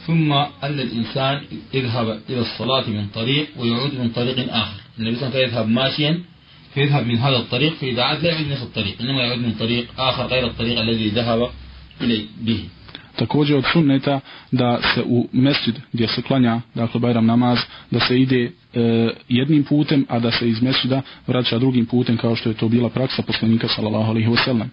[0.08, 0.32] ثم
[0.64, 1.42] أن الإنسان
[1.74, 4.80] يذهب إلى الصلاة من طريق ويعود من طريق آخر.
[5.00, 6.20] النبي صلى الله عليه وسلم يذهب ماشيا
[6.74, 10.26] فيذهب من هذا الطريق فإذا عاد لا يعود نفس الطريق إنما يعود من طريق آخر
[10.26, 11.50] غير الطريق الذي ذهب
[12.02, 12.60] إليه به.
[13.16, 14.20] Također od sunneta
[14.52, 17.58] da se u mesjid gdje se klanja, dakle Bajram namaz,
[17.92, 22.36] da se ide e, jednim putem, a da se iz mesjida vraća drugim putem kao
[22.36, 24.70] što je to bila praksa poslanika sallallahu alaihi wa sallam.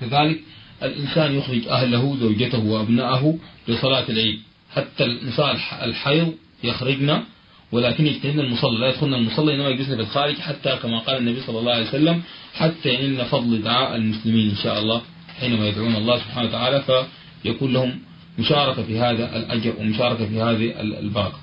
[0.00, 0.38] كذلك
[0.82, 4.40] الإنسان يخرج أهله زوجته وأبنائه لصلاة العيد
[4.76, 7.22] حتى النساء الحيض يخرجن
[7.72, 8.78] ولكن يجتهدن المصلى.
[8.78, 12.22] لا يدخلن المصلى إنما يجلسن في الخارج حتى كما قال النبي صلى الله عليه وسلم
[12.54, 15.02] حتى ينلن فضل دعاء المسلمين إن شاء الله
[15.40, 17.06] حينما يدعون الله سبحانه وتعالى.
[17.42, 17.98] فيكون لهم
[18.38, 21.38] مشاركة في هذا الأجر ومشاركة في هذه البركة.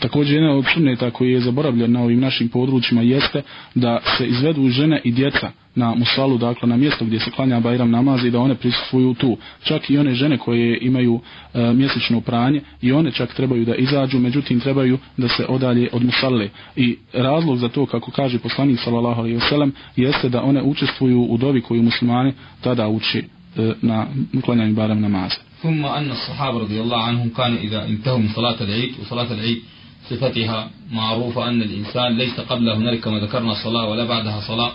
[0.00, 3.42] Također jedan od sunneta koji je zaboravljen na ovim našim područjima jeste
[3.74, 7.90] da se izvedu žene i djeca na musalu, dakle na mjesto gdje se klanja Bajram
[7.90, 9.36] namaz i da one prisustvuju tu.
[9.62, 11.20] Čak i one žene koje imaju
[11.54, 16.04] e, mjesečno pranje i one čak trebaju da izađu, međutim trebaju da se odalje od
[16.04, 16.48] musale.
[16.76, 21.36] I razlog za to, kako kaže poslanik sallallahu alaihi wasallam, jeste da one učestvuju u
[21.36, 24.06] dovi koju muslimani tada uči e, na
[24.44, 25.46] klanjanju Bajram namaza.
[25.62, 29.62] ثم أن الصحابة رضي الله عنهم كانوا إذا انتهوا من صلاة العيد وصلاة العيد
[30.09, 34.71] صفتها معروفة أن الإنسان ليس قبل هنالك كما ذكرنا صلاة ولا بعدها صلاة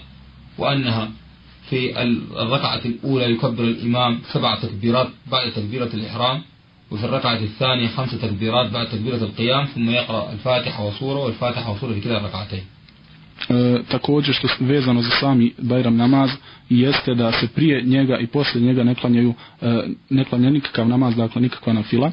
[0.59, 1.11] وأنها
[1.71, 2.03] في
[2.43, 6.43] الركعة الأولى يكبر الإمام سبع تكبيرات بعد تكبيرة الإحرام
[6.91, 12.01] وفي الركعة الثانية خمس تكبيرات بعد تكبيرة القيام ثم يقرأ الفاتحة وصورة والفاتحة وصورة في
[12.01, 12.63] كلا الركعتين.
[13.51, 16.31] E, također što je vezano za sami Bajram namaz
[16.71, 21.17] jeste da se prije njega i poslije njega ne klanjaju e, ne klanja nikakav namaz,
[21.17, 22.13] dakle nikakva na fila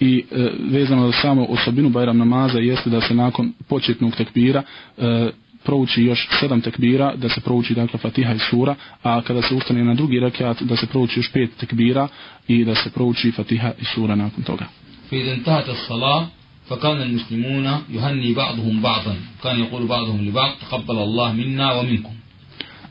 [0.00, 4.62] i e, vezano za samo osobinu Bajram namaza jeste da se nakon početnog tekbira
[4.98, 5.30] e,
[5.64, 9.84] prouči još sedam tekbira, da se prouči dakle Fatiha i Sura, a kada se ustane
[9.84, 12.08] na drugi rekiat da se prouči još pet tekbira
[12.48, 14.66] i da se prouči Fatiha i Sura nakon toga.
[15.10, 16.26] فإذا انتهت الصلاة
[16.68, 22.14] فكان المسلمون يهني بعضهم بعضا كان يقول بعضهم لبعض تقبل الله منا ومنكم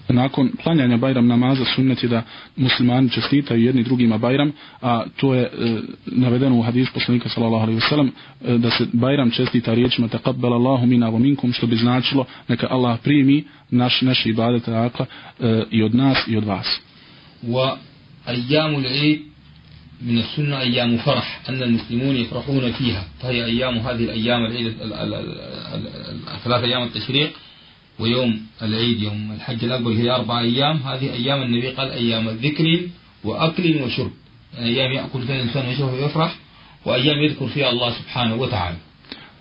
[0.10, 2.24] nakon klanjanja Bajram namaza sunnet je da
[2.56, 5.50] muslimani čestitaju jedni drugima Bajram, a to je e,
[6.06, 10.54] navedeno u hadisu poslanika sallallahu alejhi ve sellem e, da se Bajram čestita riječima taqabbal
[10.54, 15.06] Allahu minna wa minkum što bi značilo neka Allah primi naš naše ibadete dakle
[15.40, 16.68] e, i od nas i od vas.
[17.44, 17.78] Wa
[18.26, 19.20] ayyamul eid
[20.02, 24.74] من السنة أيام فرح أن المسلمون يفرحون فيها فهي أيام هذه الأيام العيد
[26.44, 27.32] ثلاث أيام التشريق
[28.01, 30.77] ويوم العيد يوم الحج الأكبر هي أربع أيام.
[30.77, 32.81] هذه أيام النبي قال أيام ذكر
[33.25, 34.13] وأكل وشرب.
[34.55, 36.35] يعني أيام يأكل فيها الإنسان ويشرب ويفرح
[36.85, 38.77] وأيام يذكر فيها الله سبحانه وتعالى.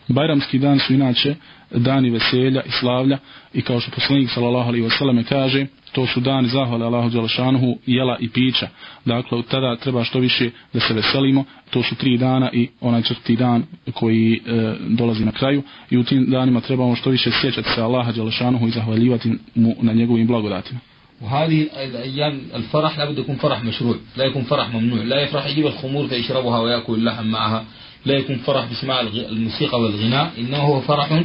[0.10, 1.36] Bajramski dan su
[1.71, 3.19] dani veselja i slavlja
[3.55, 7.79] i kao što poslanik sallallahu alejhi ve selleme kaže to su dani zahvale Allahu dželešanuhu
[7.87, 8.69] jela i pića
[9.05, 13.37] dakle tada treba što više da se veselimo to su tri dana i onaj četvrti
[13.37, 13.65] dan
[13.95, 18.13] koji e, dolazi na kraju i u tim danima trebamo što više sjećati se Allaha
[18.13, 20.81] dželešanuhu i zahvaljivati mu na njegovim blagodatima
[21.23, 26.09] وهذه الأيام الفرح لابد يكون فرح مشروع لا يكون فرح ممنوع لا يفرح يجيب الخمور
[26.09, 27.65] فيشربها ويأكل اللحم معها
[28.05, 31.23] لا يكون فرح بسماع الموسيقى والغناء إنه هو فرح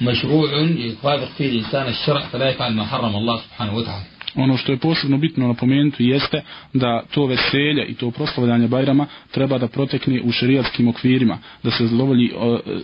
[0.00, 4.04] مشروع يطابق فيه الإنسان الشرع فلا يفعل ما حرم الله سبحانه وتعالى
[4.36, 6.42] ono što je posebno bitno napomenuti jeste
[6.72, 11.86] da to veselje i to proslavljanje Bajrama treba da protekne u šerijatskim okvirima, da se
[11.86, 12.30] zadovolji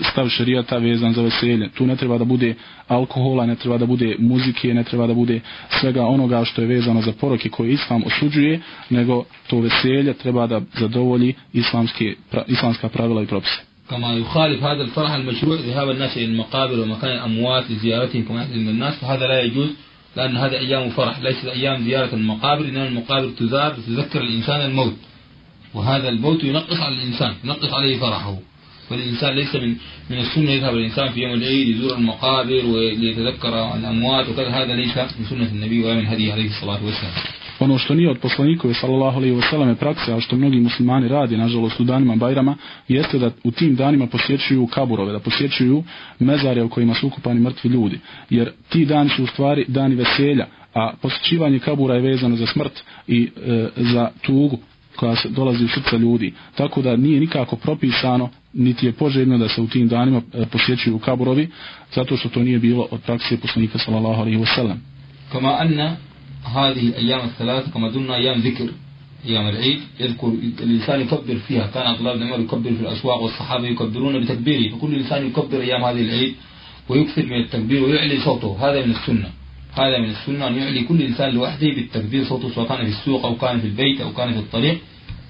[0.01, 1.69] stav šerijata vezan za veselje.
[1.69, 2.55] Tu ne treba da bude
[2.89, 5.41] alkohola, ne treba da bude muzike, ne treba da bude
[5.81, 8.61] svega onoga što je vezano za poroke koje islam osuđuje,
[8.91, 13.71] nego to veselje treba da zadovolji islamske, pra, islamska pravila i propise.
[13.90, 18.70] كما يخالف هذا الفرح المشروع ذهاب الناس إلى المقابر ومكان الأموات لزيارتهم كما يحدث من
[18.70, 19.70] الناس فهذا لا يجوز
[20.16, 24.94] لأن هذه أيام فرح ليست أيام زيارة المقابر إنما المقابر تزار تذكر الإنسان الموت
[25.74, 28.38] وهذا الموت ينقص على الإنسان ينقص عليه فرحه
[28.90, 29.76] فالإنسان ليس من
[30.10, 35.26] من السنة يذهب الإنسان في يوم العيد يزور المقابر وليتذكر الأموات وكذا هذا ليس من
[35.30, 37.14] سنة النبي ولا من هديه عليه الصلاة والسلام.
[37.60, 41.38] Ono što nije od poslanikove sallallahu alejhi ve selleme prakse, a što mnogi muslimani radi
[41.38, 42.56] nažalost u danima Bajrama,
[42.88, 45.84] jeste da u tim danima posjećuju kaburove, da posjećuju
[46.20, 48.00] mezare u kojima su ukupani mrtvi ljudi.
[48.30, 52.84] Jer ti dani su u stvari dani veselja, a posjećivanje kabura je vezano za smrt
[53.08, 54.58] i e, za tugu
[54.96, 56.34] koja se dolazi u srca ljudi.
[56.56, 61.00] Tako da nije nikako propisano niti je poželjno da se u tim danima e, posjećuju
[61.00, 61.50] kaburovi,
[61.96, 64.82] zato što to nije bilo od prakse poslanika sallallahu alejhi ve sellem.
[65.32, 65.96] Kama anna
[66.46, 68.70] هذه الأيام الثلاثة كما قلنا أيام ذكر
[69.26, 70.28] أيام العيد يذكر
[70.60, 71.68] الإنسان يكبر فيها.
[71.68, 74.76] كان عبد الله بن عمر يكبر في الأسواق والصحابة يكبرون بتكبيره.
[74.76, 76.36] فكل إنسان يكبر أيام هذه العيد
[76.90, 78.58] ويكثر من التكبير ويعلي صوته.
[78.62, 79.30] هذا من السنة.
[79.74, 82.26] هذا من السنة أن يعلي كل إنسان لوحده بالتكبير.
[82.26, 84.78] صوته سواء كان في السوق أو كان في البيت أو كان في الطريق.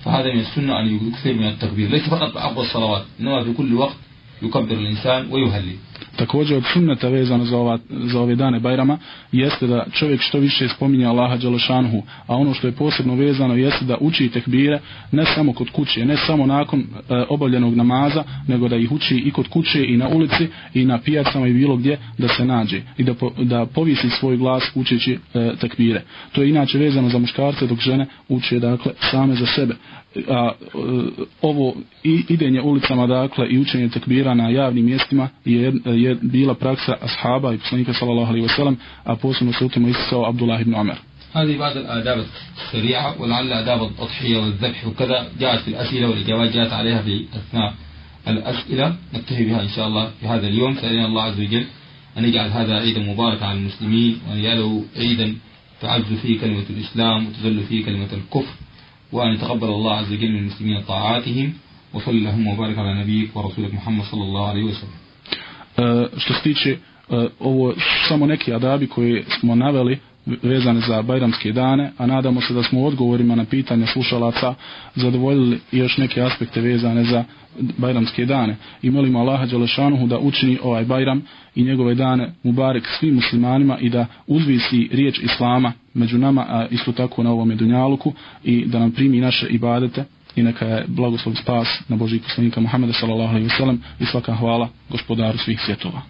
[0.04, 1.90] فهذا من السنة أن يكثر من التكبير.
[1.90, 3.96] ليس فقط بعقب الصلوات إنما في كل وقت
[4.42, 5.76] يكبر الإنسان ويهلل.
[6.16, 8.98] Također od sunneta vezano za, ova, za ove dane Bajrama
[9.32, 13.86] jeste da čovjek što više spominja Allaha Đelešanhu, a ono što je posebno vezano jeste
[13.86, 14.80] da uči tekbire
[15.12, 16.86] ne samo kod kuće, ne samo nakon e,
[17.30, 21.48] obavljenog namaza, nego da ih uči i kod kuće i na ulici i na pijacama
[21.48, 25.52] i bilo gdje da se nađe i da, po, da povisi svoj glas učeći e,
[25.62, 26.02] tekbire.
[26.32, 29.76] To je inače vezano za muškarce dok žene uče dakle same za sebe
[30.30, 30.78] a e,
[31.42, 36.98] ovo i, idenje ulicama dakle i učenje tekbira na javnim mjestima je, je bila praksa
[37.02, 39.94] ashaba i poslanika sallallahu alaihi wasallam a posebno se u tome
[40.28, 40.98] Abdullah ibn Umar
[41.36, 42.26] هذه بعض الآداب
[42.58, 47.74] السريعة ولعل آداب الأضحية والذبح وكذا جاءت في الأسئلة والإجابات جاءت عليها في أثناء
[48.28, 48.96] الأسئلة.
[49.14, 50.76] نكتفي بها إن شاء الله في هذا اليوم.
[50.76, 51.66] سألنا الله عز وجل
[52.18, 55.36] أن يجعل هذا عيدا مباركا على المسلمين وأن يجعله عيدا
[55.82, 58.54] تعز فيه كلمة الإسلام وتذل فيه كلمة الكفر.
[59.15, 61.53] وأن يتقبل الله عز وجل من المسلمين طاعاتهم
[61.95, 64.95] وصل اللهم وبارك على نبيك ورسولك محمد صلى الله عليه وسلم
[66.17, 66.77] što se tiče
[67.41, 67.75] ovo
[68.09, 72.80] samo neki adabi koje smo naveli vezane za bajramske dane, a nadamo se da smo
[72.82, 74.54] u odgovorima na pitanja slušalaca
[74.96, 77.24] zadovoljili još neke aspekte vezane za
[77.78, 78.58] bajramske dane.
[78.82, 81.22] I molimo Allaha Đalešanuhu da učini ovaj bajram
[81.56, 86.92] i njegove dane Mubarek svim muslimanima i da uzvisi riječ Islama među nama, a isto
[86.92, 88.14] tako na ovom Dunjaluku
[88.44, 90.04] i da nam primi naše ibadete
[90.36, 94.36] i neka je blagoslov spas na Božih poslanika Muhammeda sallallahu alaihi wa sallam i svaka
[94.36, 96.02] hvala gospodaru svih svjetova.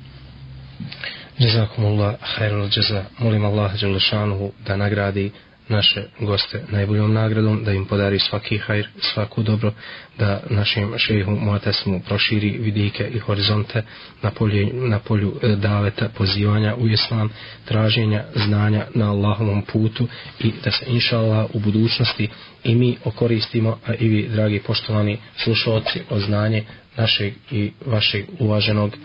[1.40, 3.06] Jazakumullah hajrul jaza.
[3.20, 5.32] Molim Allah Đelešanuhu da nagradi
[5.70, 9.74] naše goste najboljom nagradom, da im podari svaki hajr, svaku dobro,
[10.18, 13.84] da našem šehu Muatesmu proširi vidike i horizonte
[14.22, 17.30] na, polje, na polju e, daveta, pozivanja u islam,
[17.66, 20.08] traženja znanja na Allahovom putu
[20.40, 22.30] i da se inša Allah u budućnosti
[22.64, 26.64] i mi okoristimo, a i vi, dragi poštovani slušalci, o znanje
[26.98, 28.98] našeg i vašeg uvaženog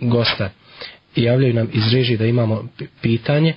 [0.00, 0.50] gosta
[1.16, 2.68] i javljaju nam iz režije da imamo
[3.02, 3.54] pitanje.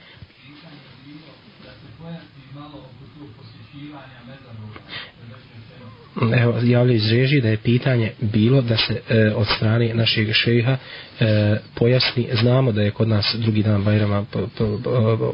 [6.22, 10.78] Evo, javljaju iz režije da je pitanje bilo da se e, od strane našeg šeha
[11.20, 14.26] e, pojasni, znamo da je kod nas drugi dan Bajrama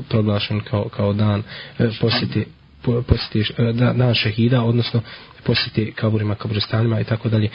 [0.09, 1.43] proglašen kao, kao dan
[1.79, 2.45] e, posjeti
[3.07, 5.01] posjeti eh, da, dan šehida, odnosno
[5.43, 7.49] posjeti kaburima, kaburistanima i tako dalje.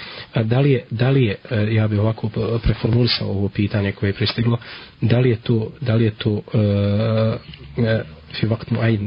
[0.44, 2.28] Da li je, da li je eh, ja bih ovako
[2.62, 4.58] preformulisao ovo pitanje koje je pristiglo,
[5.00, 6.42] da li je to, da li je to uh,
[7.76, 8.02] eh,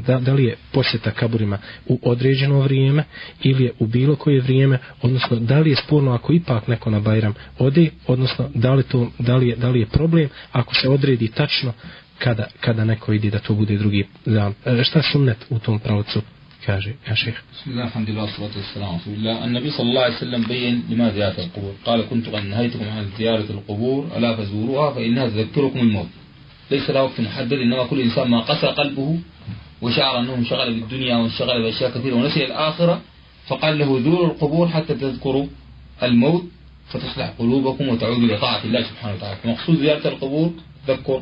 [0.07, 1.57] da, da li je posjeta kaburima
[1.87, 3.03] u određeno vrijeme
[3.43, 6.99] ili je u bilo koje vrijeme, odnosno da li je sporno ako ipak neko na
[6.99, 10.89] Bajram ode, odnosno da li, to, da li, je, da li je problem ako se
[10.89, 11.73] odredi tačno
[12.19, 14.53] kada, kada neko ide da to bude drugi dan.
[14.65, 16.21] E, šta sunnet u tom pravcu
[16.65, 20.01] kaže, ja شيخ بسم الله الحمد لله والصلاة والسلام على رسول الله النبي صلى الله
[20.01, 24.93] عليه وسلم بين لما زيارة القبور قال كنت قد نهيتكم عن زيارة القبور ألا فزوروها
[24.93, 26.07] فإنها تذكركم الموت
[26.71, 29.19] ليس له وقت محدد إنما كل إنسان ما قسى قلبه
[29.81, 33.01] وشعر أنه انشغل بالدنيا وانشغل بأشياء كثيرة ونسي الآخرة
[33.47, 35.47] فقال له زوروا القبور حتى تذكروا
[36.03, 36.43] الموت
[36.89, 40.51] فتصلح قلوبكم وتعودوا إلى طاعة الله سبحانه وتعالى مقصود زيارة القبور
[40.87, 41.21] تذكر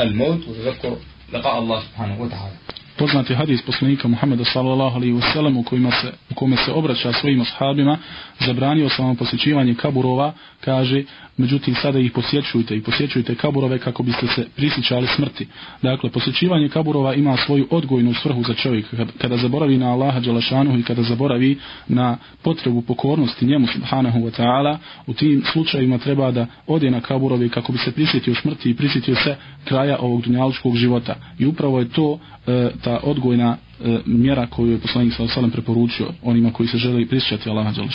[0.00, 0.96] الموت وتذكر
[1.32, 2.54] لقاء الله سبحانه وتعالى.
[2.98, 7.40] Poznati hadis poslanika Muhammeda sallallahu alaihi wasallam u, kojima se, u kome se obraća svojim
[7.40, 7.98] ashabima,
[8.40, 10.32] zabranio sam vam posjećivanje kaburova,
[10.64, 11.04] kaže,
[11.36, 15.46] međutim sada ih posjećujte i posjećujte kaburove kako biste se prisjećali smrti.
[15.82, 18.86] Dakle, posjećivanje kaburova ima svoju odgojnu svrhu za čovjek.
[19.18, 24.78] Kada zaboravi na Allaha Đalašanuhu i kada zaboravi na potrebu pokornosti njemu subhanahu wa ta'ala,
[25.06, 29.14] u tim slučajima treba da ode na kaburove kako bi se prisjetio smrti i prisjetio
[29.14, 31.14] se kraja ovog dunjalučkog života.
[31.38, 36.07] I upravo je to e, ta odgojna e, mjera koju je poslanik sallallahu alejhi preporučio
[36.23, 37.89] onima koji se žele prisjećati Allaha dželle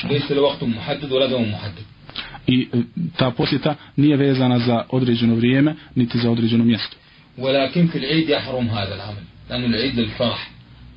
[2.47, 2.79] I e,
[3.17, 6.97] ta posjeta nije vezana za određeno vrijeme niti za određeno mjesto.
[7.39, 10.51] ولكن في العيد يحرم هذا العمل لأن العيد للفرح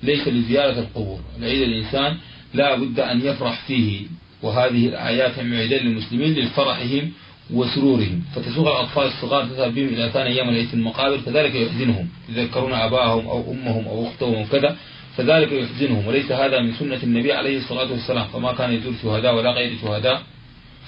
[0.03, 2.17] ليس لزيارة القبور العيد الإنسان
[2.53, 4.07] لا بد أن يفرح فيه
[4.41, 7.11] وهذه الآيات معدة للمسلمين للفرحهم
[7.52, 8.22] وسرورهم.
[8.34, 12.08] فتسوق الأطفال الصغار تذهب بهم إلى ثاني أيام العيد في المقابر فذلك يحزنهم.
[12.28, 14.76] يذكرون أباهم أو أمهم أو أختهم وكذا
[15.16, 16.06] فذلك يحزنهم.
[16.06, 18.26] وليس هذا من سنة النبي عليه الصلاة والسلام.
[18.32, 20.22] فما كان يزور شهداء ولا غير شهداء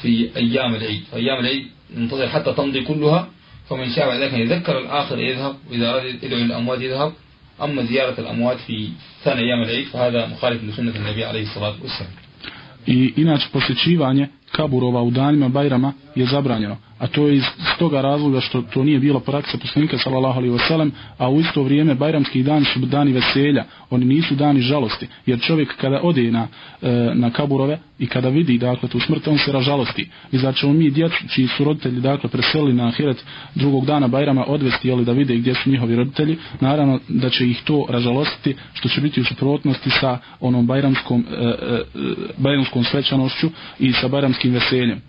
[0.02, 1.02] في أيام العيد.
[1.12, 3.28] فأيام العيد ننتظر حتى تمضي كلها.
[3.68, 7.12] فمن شاء بعد ذلك يذكر الآخر يذهب وإذا أراد يدعو الأموات يذهب.
[7.62, 8.88] أما زيارة الأموات في
[9.24, 12.12] ثاني أيام العيد فهذا مخالف لسنة النبي عليه الصلاة والسلام.
[12.86, 16.76] I inače posjećivanje kaburova u danima Bajrama je zabranjeno.
[17.03, 17.44] A to je iz
[17.78, 21.94] toga razloga što to nije bila praksa poslanika sallallahu alaihi wasallam, a u isto vrijeme
[21.94, 23.64] bajramski dan su dani veselja.
[23.90, 25.09] Oni nisu dani žalosti.
[25.26, 26.48] Jer čovjek kada ode na
[26.82, 30.09] e, na kaburove i kada vidi dakle tu smrt on se ražalosti.
[30.32, 33.24] I znači mi djecu čiji su roditelji dakle preselili na ahiret
[33.55, 36.38] drugog dana Bajrama odvesti jeli da vide gdje su njihovi roditelji?
[36.61, 41.34] Naravno da će ih to ražalostiti što će biti u suprotnosti sa onom bajramskom e,
[41.34, 41.82] e, e
[42.36, 45.01] bajramskom svečanošću i sa bajramskim veseljem.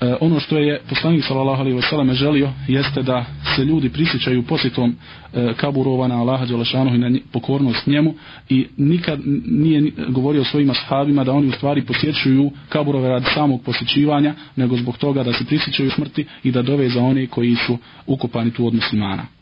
[0.00, 3.24] E, ono što je poslanik sallallahu alejhi ve sellem želio jeste da
[3.56, 4.96] se ljudi prisjećaju posjetom
[5.34, 8.14] e, kaburova na Allaha dželešanu i na pokornost njemu
[8.48, 14.34] i nikad nije govorio svojim ashabima da oni u stvari posjećuju kaburove radi samog posjećivanja
[14.56, 18.50] nego zbog toga da se prisjećaju smrti i da dove za one koji su ukopani
[18.50, 19.37] tu od muslimana.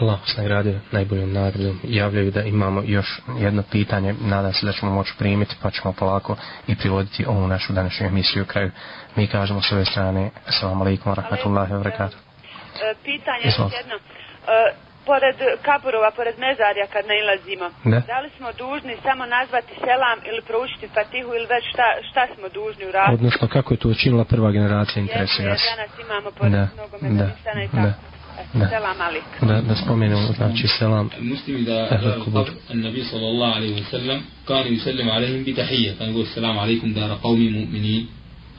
[0.00, 1.80] Allah vas nagradio najboljom nagradom.
[1.84, 4.14] Javljaju da imamo još jedno pitanje.
[4.20, 6.36] Nadam se da ćemo moći primiti pa ćemo polako
[6.66, 8.70] i privoditi ovu našu današnju emisiju u kraju.
[9.16, 12.18] Mi kažemo s ove strane Assalamu alaikum wa rahmatullahi wa barakatuh.
[12.18, 13.96] E, pitanje je jedno.
[13.96, 17.98] E, pored kaburova, pored mezarja kad nailazimo, da.
[18.12, 22.46] da li smo dužni samo nazvati selam ili proučiti fatihu ili već šta, šta smo
[22.48, 23.14] dužni uraditi?
[23.14, 25.66] Odnosno kako je to učinila prva generacija interesira se.
[25.76, 27.82] Danas imamo pored mnogo mezanisana i tako.
[27.86, 28.15] Da.
[28.56, 28.68] Da.
[28.68, 29.22] Selam alik.
[29.40, 31.10] Da, da spomenemo, znači selam.
[31.18, 36.22] المسلم إذا دار القبر النبي صلى الله عليه وسلم كان يسلم عليهم بتحية كان يقول
[36.22, 38.06] السلام عليكم دار قوم مؤمنين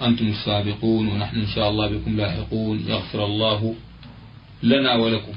[0.02, 3.76] أنتم السابقون ونحن إن شاء الله بكم لاحقون يغفر الله
[4.64, 5.34] لنا ولكم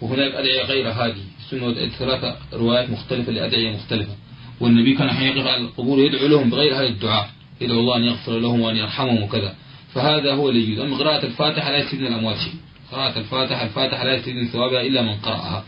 [0.00, 4.14] وهناك أدعية غير هذه السنة ثلاثة روايات مختلفة لأدعية مختلفة
[4.60, 7.30] والنبي كان حين يقف على القبور يدعو لهم بغير هذا الدعاء
[7.60, 9.54] يدعو الله أن يغفر لهم وأن يرحمهم وكذا
[9.94, 12.54] فهذا هو اللي يجوز أما قراءة الفاتحة لا يستدن الأموات شيء
[12.92, 15.64] قراءة الفاتحة الفاتحة لا يستدن ثوابها إلا من قرأها.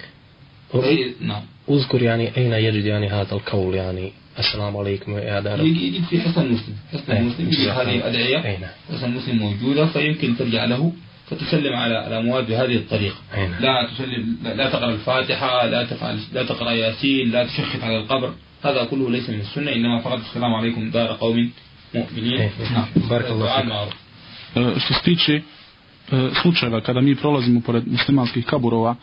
[1.21, 1.43] نعم.
[1.71, 4.13] أذكر يعني أين يجد يعني هذا القول يعني.
[4.39, 6.77] السلام عليكم يا دار يجد في حسن مسلم.
[6.93, 8.71] حسن مسلم يجد هذه الأدعية.
[8.93, 10.93] حسن مسلم موجودة فيمكن ترجع له
[11.31, 13.17] فتسلم على الأموات بهذه الطريقة.
[13.61, 18.35] لا تسلم لا تقرأ الفاتحة لا تفعل لا تقرأ ياسين لا تشخص على القبر.
[18.65, 21.51] هذا كله ليس من السنة إنما فقط السلام عليكم دار قوم
[21.95, 22.51] مؤمنين.
[22.73, 22.87] نعم.
[23.11, 24.03] بارك الله فيك.
[24.55, 25.41] što se tiče
[26.11, 28.97] E, slučajeva kada mi prolazimo pored muslimanskih kaburova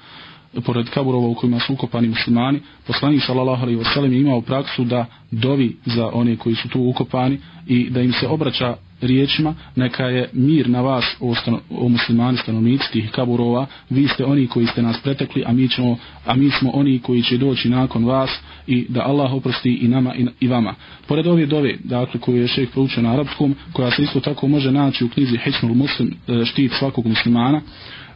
[0.65, 4.83] pored kaburova u kojima su ukopani muslimani, poslanik sallallahu alejhi ve sellem je imao praksu
[4.83, 7.37] da dovi za one koji su tu ukopani
[7.67, 12.37] i da im se obraća riječima neka je mir na vas o, stano, o muslimani
[12.37, 13.65] stanovnici tih kaburova.
[13.89, 17.23] Vi ste oni koji ste nas pretekli a mi, ćemo, a mi smo oni koji
[17.23, 18.29] će doći nakon vas
[18.67, 20.75] i da Allah oprosti i nama i, i vama.
[21.07, 24.71] Pored ove dove dakle koju je šeh proučio na arapskom koja se isto tako može
[24.71, 27.61] naći u knjizi Hečnul Muslim e, štit svakog muslimana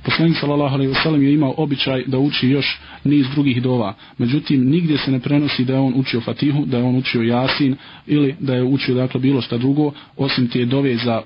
[0.03, 3.93] Poslanik sallallahu alejhi ve sellem je imao običaj da uči još niz drugih dova.
[4.17, 7.75] Međutim nigdje se ne prenosi da je on učio Fatihu, da je on učio Jasin
[8.07, 11.21] ili da je učio dakle bilo šta drugo osim te dove za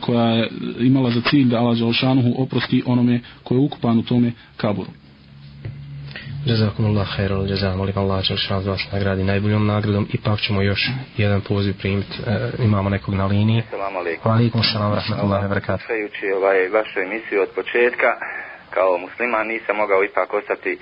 [0.00, 0.48] koja je
[0.80, 5.01] imala za cilj da Allah dželle oprosti onome ko je ukupan u tome kaburu.
[6.46, 10.08] Jazakum Allah khairan jazaa molim Allah će što vas nagradi najboljom nagradom.
[10.12, 13.62] Ipak ćemo još jedan poziv primiti e, imamo nekog na liniji.
[13.70, 18.10] Selam alejkum Wa alejkum selam rahmetullahi ve berekatuh Slušajući ovaj vašu emisiju od početka
[18.70, 20.78] kao musliman nisam mogao ipak ostati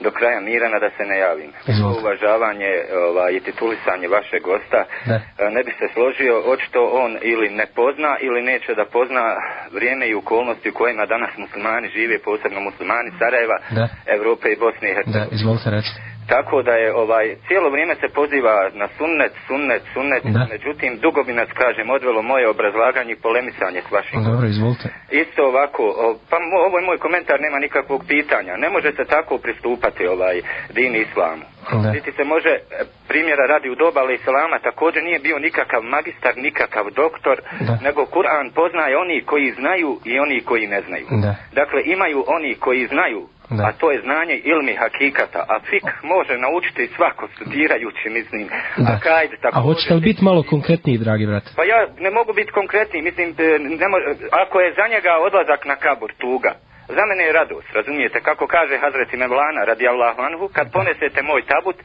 [0.00, 1.50] do kraja Mirana da se ne javim.
[1.68, 2.00] Izvolite.
[2.00, 2.70] Uvažavanje
[3.08, 5.14] ovaj, i titulisanje vašeg gosta Da.
[5.14, 9.24] e, ne bi se složio, očito on ili ne pozna ili neće da pozna
[9.72, 13.88] vrijeme i okolnosti u kojima danas muslimani žive, posebno muslimani Sarajeva, Da.
[14.06, 15.28] Evrope i Bosne i Da, Hercegovine.
[15.32, 16.13] izvolite recite.
[16.28, 20.46] Tako da je ovaj cijelo vrijeme se poziva na sunnet, sunnet, sunnet, Da.
[20.50, 24.24] međutim dugo bi nas kažem odvelo moje obrazlaganje i polemisanje s vašim.
[24.24, 24.88] Dobro, izvolite.
[25.10, 28.56] Isto ovako, o, pa mo, ovo je moj komentar, nema nikakvog pitanja.
[28.56, 30.36] Ne može se tako pristupati ovaj
[30.74, 31.44] din islamu.
[31.82, 31.90] Da.
[31.92, 32.60] Niti se može, e,
[33.08, 37.78] primjera radi u doba ali islama, također nije bio nikakav magistar, nikakav doktor, Da.
[37.82, 41.06] nego Kur'an poznaje oni koji znaju i oni koji ne znaju.
[41.10, 41.34] Da.
[41.52, 43.62] Dakle, imaju oni koji znaju, Da.
[43.68, 48.90] a to je znanje ilmi hakikata, a fik može naučiti svako studirajući, mislim, Da.
[48.92, 49.62] a kajd A također.
[49.62, 51.50] hoćete li biti malo konkretniji, dragi brate?
[51.56, 53.96] Pa ja ne mogu biti konkretni, mislim, e, ne mo,
[54.44, 56.52] ako je za njega odlazak na kabur tuga,
[56.88, 61.42] za mene je radost, razumijete, kako kaže Hazreti Mevlana radi Allahu anhu, kad ponesete moj
[61.52, 61.76] tabut,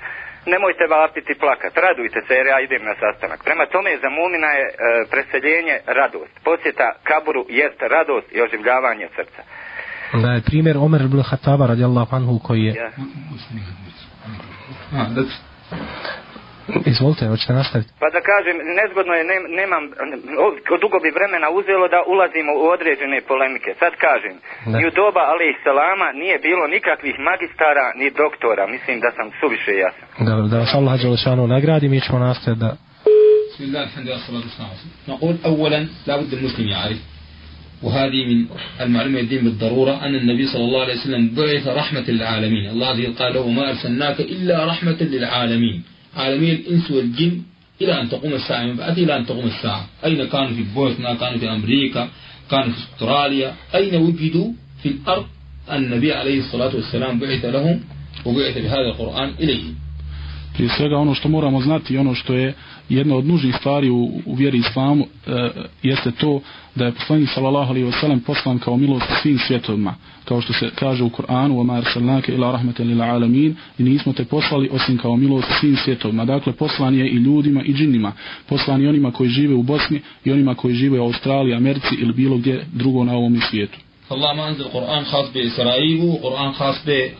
[0.45, 3.39] nemojte vapiti plakat, radujte se jer ja idem na sastanak.
[3.43, 4.73] Prema tome za mumina je e,
[5.11, 9.41] preseljenje radost, posjeta kaburu jest radost i oživljavanje srca.
[10.22, 12.74] Da je primjer Omer ibn Hataba radijallahu anhu koji je...
[12.74, 12.90] Ja.
[14.92, 15.22] Ah, da,
[16.92, 17.90] Izvolite, hoćete nastaviti?
[18.02, 19.82] Pa da kažem, nezgodno je, nem, nemam,
[20.44, 20.46] o,
[20.82, 23.70] dugo bi vremena uzelo da ulazimo u određene polemike.
[23.82, 24.34] Sad kažem,
[24.70, 24.76] Da.
[24.78, 28.62] ni u doba Ali Salama nije bilo nikakvih magistara ni doktora.
[28.74, 30.08] Mislim da sam suviše jasan.
[30.28, 32.72] Dobro, da vas Allah Đelešanu nagradi, mi ćemo nastaviti da...
[33.54, 35.14] بسم الله الحمد لله والصلاة والسلام على رسول الله.
[35.14, 36.98] نقول أولا لابد المسلم يعرف
[37.83, 38.45] وهذه من
[38.81, 42.69] المعلومة الدين بالضرورة أن النبي صلى الله عليه وسلم بعث رحمة للعالمين.
[42.69, 45.83] الله عز وجل قال له ما أرسلناك إلا رحمة للعالمين.
[46.15, 47.41] عالمي الإنس والجن
[47.81, 49.87] إلى أن تقوم الساعة من بعد إلى أن تقوم الساعة.
[50.05, 52.09] أين كانوا في بوسنا كانوا في أمريكا
[52.51, 54.51] كانوا في أستراليا؟ أين وجدوا
[54.83, 55.25] في الأرض؟
[55.71, 57.79] النبي عليه الصلاة والسلام بعث لهم
[58.25, 59.75] وبعث بهذا القرآن إليهم.
[60.59, 62.53] prije svega ono što moramo znati i ono što je
[62.89, 65.49] jedna od nužnih stvari u, u vjeri islamu e,
[65.83, 66.41] jeste to
[66.75, 69.95] da je poslanik sallallahu alejhi ve sellem poslan kao milost svim svjetovima.
[70.25, 74.25] Kao što se kaže u Kur'anu wa marsalnaka ila rahmeten lil alamin i nismo te
[74.25, 76.25] poslali osim kao milost svim svjetovima.
[76.25, 78.11] Dakle poslan je i ljudima i džinima.
[78.49, 82.13] Poslan je onima koji žive u Bosni i onima koji žive u Australiji Americi ili
[82.13, 83.77] bilo gdje drugo na ovom svijetu.
[84.09, 87.11] Allah manzil Kur'an khas bi Israilu Kur'an khas bi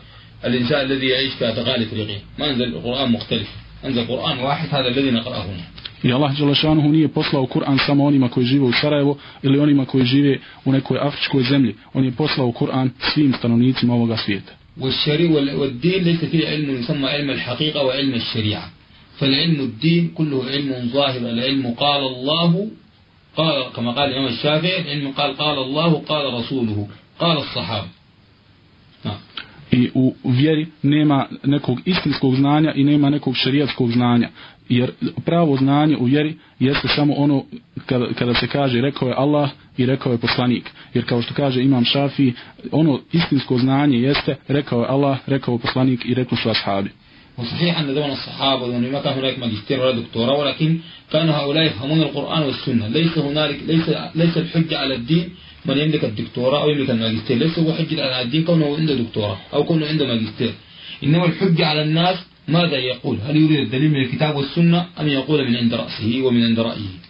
[0.42, 3.48] بالإنسان الذي يعيش في أدغال إفريقيا ما أنزل قرآن مختلف.
[3.84, 5.44] أنزل قرآن واحد هذا الذي نقرأه.
[5.44, 5.64] هنا
[6.04, 10.04] I Allah Đelešanuhu nije poslao Kur'an samo onima koji žive u Sarajevo ili onima koji
[10.04, 11.74] žive u nekoj afričkoj zemlji.
[11.94, 14.52] On je poslao Kur'an svim stanovnicima ovoga svijeta.
[14.80, 18.70] والشريعة وال- والدين ليس فيه علم يسمى علم الحقيقة وعلم الشريعة.
[19.18, 21.16] فالعلم الدين كله علم ظاهر.
[21.18, 22.66] العلم قال الله
[23.36, 26.88] قال كما قال الإمام الشافعي العلم قال قال الله قال رسوله
[27.18, 27.88] قال الصحابة.
[29.71, 34.29] I u vjeri nema nekog istinskog znanja i nema nekog šerijatskog znanja.
[34.69, 34.91] Jer
[35.25, 37.43] pravo znanje u vjeri jeste samo ono
[37.85, 40.71] kada, kada se kaže rekao je Allah i rekao je poslanik.
[40.93, 42.33] Jer kao što kaže Imam Šafi,
[42.71, 46.89] ono istinsko znanje jeste rekao je Allah, rekao je poslanik i rekli su ashabi.
[47.37, 50.79] وصحيح أن دون الصحابة وأن ما كان هناك ماجستير ولا دكتوراه ولكن
[51.11, 55.29] كان هؤلاء يفهمون القرآن والسنة ليس هنالك ليس ليس الحجة على الدين
[55.66, 59.64] من يملك الدكتوراه أو يملك الماجستير؟ ليس هو حجة على الدين كونه عنده دكتوراه أو
[59.64, 60.52] كونه عنده ماجستير.
[61.04, 62.16] إنما الحجة على الناس
[62.48, 66.60] ماذا يقول؟ هل يريد الدليل من الكتاب والسنة أم يقول من عند رأسه ومن عند
[66.60, 67.09] رأيه؟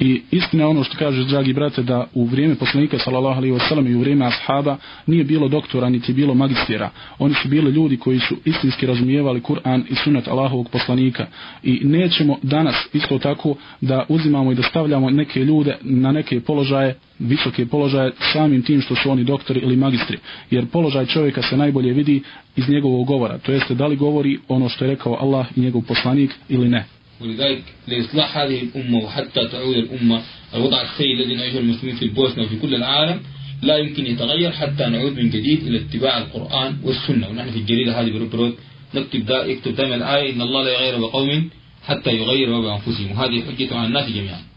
[0.00, 3.94] I istina ono što kažeš, dragi brate, da u vrijeme poslanika, sallallahu alaihi wasallam, i
[3.94, 4.76] u vrijeme ashaba,
[5.06, 6.90] nije bilo doktora, niti bilo magistera.
[7.18, 11.26] Oni su bili ljudi koji su istinski razumijevali Kur'an i sunat Allahovog poslanika.
[11.62, 16.94] I nećemo danas isto tako da uzimamo i da stavljamo neke ljude na neke položaje,
[17.18, 20.18] visoke položaje, samim tim što su oni doktori ili magistri.
[20.50, 22.22] Jer položaj čovjeka se najbolje vidi
[22.56, 23.38] iz njegovog govora.
[23.38, 26.97] To jeste da li govori ono što je rekao Allah i njegov poslanik ili ne.
[27.20, 30.22] ولذلك لإصلاح هذه الأمة وحتى تعود الأمة
[30.54, 33.20] الوضع السيء الذي نعيشه المسلمين في البوسنة وفي كل العالم
[33.62, 37.28] لا يمكن يتغير حتى نعود من جديد إلى اتباع القرآن والسنة.
[37.28, 38.54] ونحن في الجريدة هذه برود
[38.94, 41.50] نكتب دا يكتب دائما الآية إن الله لا يغير بقوم
[41.84, 44.47] حتى يغير ما بأنفسهم وهذه حجة على الناس جميعا.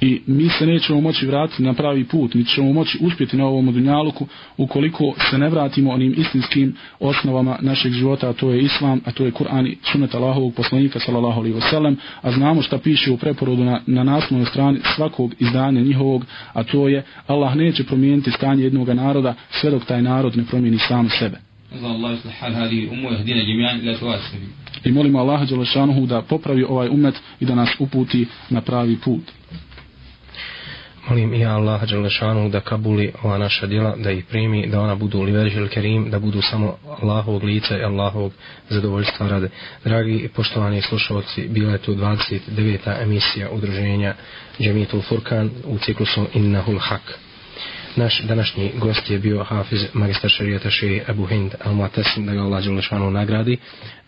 [0.00, 3.72] i mi se nećemo moći vratiti na pravi put, mi ćemo moći uspjeti na ovom
[3.72, 9.12] dunjaluku ukoliko se ne vratimo onim istinskim osnovama našeg života, a to je Islam, a
[9.12, 13.16] to je Kur'an i sunet Allahovog poslanika, sallallahu alaihi wasallam, a znamo šta piše u
[13.16, 18.64] preporodu na, na naslovnoj strani svakog izdanja njihovog, a to je Allah neće promijeniti stanje
[18.64, 21.36] jednog naroda sve dok taj narod ne promijeni sam sebe.
[24.84, 29.22] I molimo Allaha Đelešanuhu da popravi ovaj umet i da nas uputi na pravi put.
[31.08, 35.22] Molim i Allah Đelešanu da kabuli ova naša djela, da ih primi, da ona budu
[35.22, 38.32] liveržil kerim, da budu samo Allahovog lica i Allahovog
[38.68, 39.48] zadovoljstva rade.
[39.84, 43.02] Dragi i poštovani slušalci, bila je tu 29.
[43.02, 44.14] emisija udruženja
[44.60, 47.18] Džemitul Furkan u ciklusu Innahul Hak.
[47.96, 52.64] Naš današnji gost je bio Hafiz magistar šarijata Šeji Abu Hind al-Muatesim, da ga Allah
[52.64, 53.58] Đelešanu nagradi.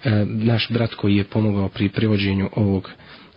[0.04, 2.90] E, naš brat koji je pomogao pri privođenju ovog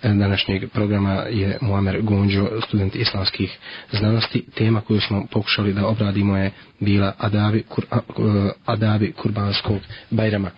[0.04, 3.58] današnjeg programa je Muamer Gonđo, student islamskih
[3.92, 4.46] znanosti.
[4.56, 9.80] Tema koju smo pokušali da obradimo je bila Adabi, kur, e, Adabi Kurbanskog
[10.10, 10.52] Bajrama.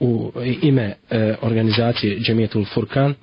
[0.00, 3.14] U e, ime e, organizacije Džemijetul Furkan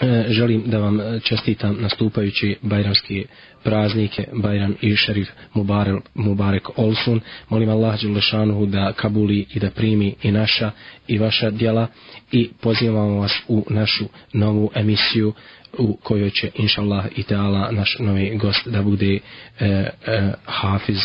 [0.00, 3.26] E, želim da vam čestitam nastupajući bajramski
[3.62, 7.20] praznike Bajram i Šerif Mubarek, Mubarek Olsun.
[7.48, 10.70] Molim Allah Đelešanuhu da kabuli i da primi i naša
[11.06, 11.86] i vaša djela
[12.32, 15.32] i pozivamo vas u našu novu emisiju
[15.78, 19.20] u kojoj će inša Allah i teala naš novi gost da bude e,
[19.60, 20.98] e, Hafiz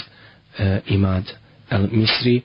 [0.57, 1.31] e, Imad
[1.69, 2.41] El Misri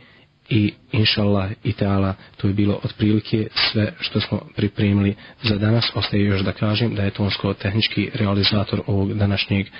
[0.48, 5.90] i inšallah i teala to je bilo otprilike sve što smo pripremili za danas.
[5.94, 9.70] Ostaje još da kažem da je tonsko tehnički realizator ovog današnjeg e,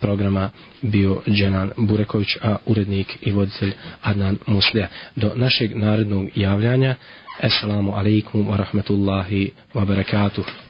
[0.00, 0.50] programa
[0.82, 4.88] bio Dženan Bureković a urednik i voditelj Adnan Muslija.
[5.16, 6.94] Do našeg narednog javljanja
[7.40, 10.67] Assalamu alaikum wa rahmatullahi wa barakatuh.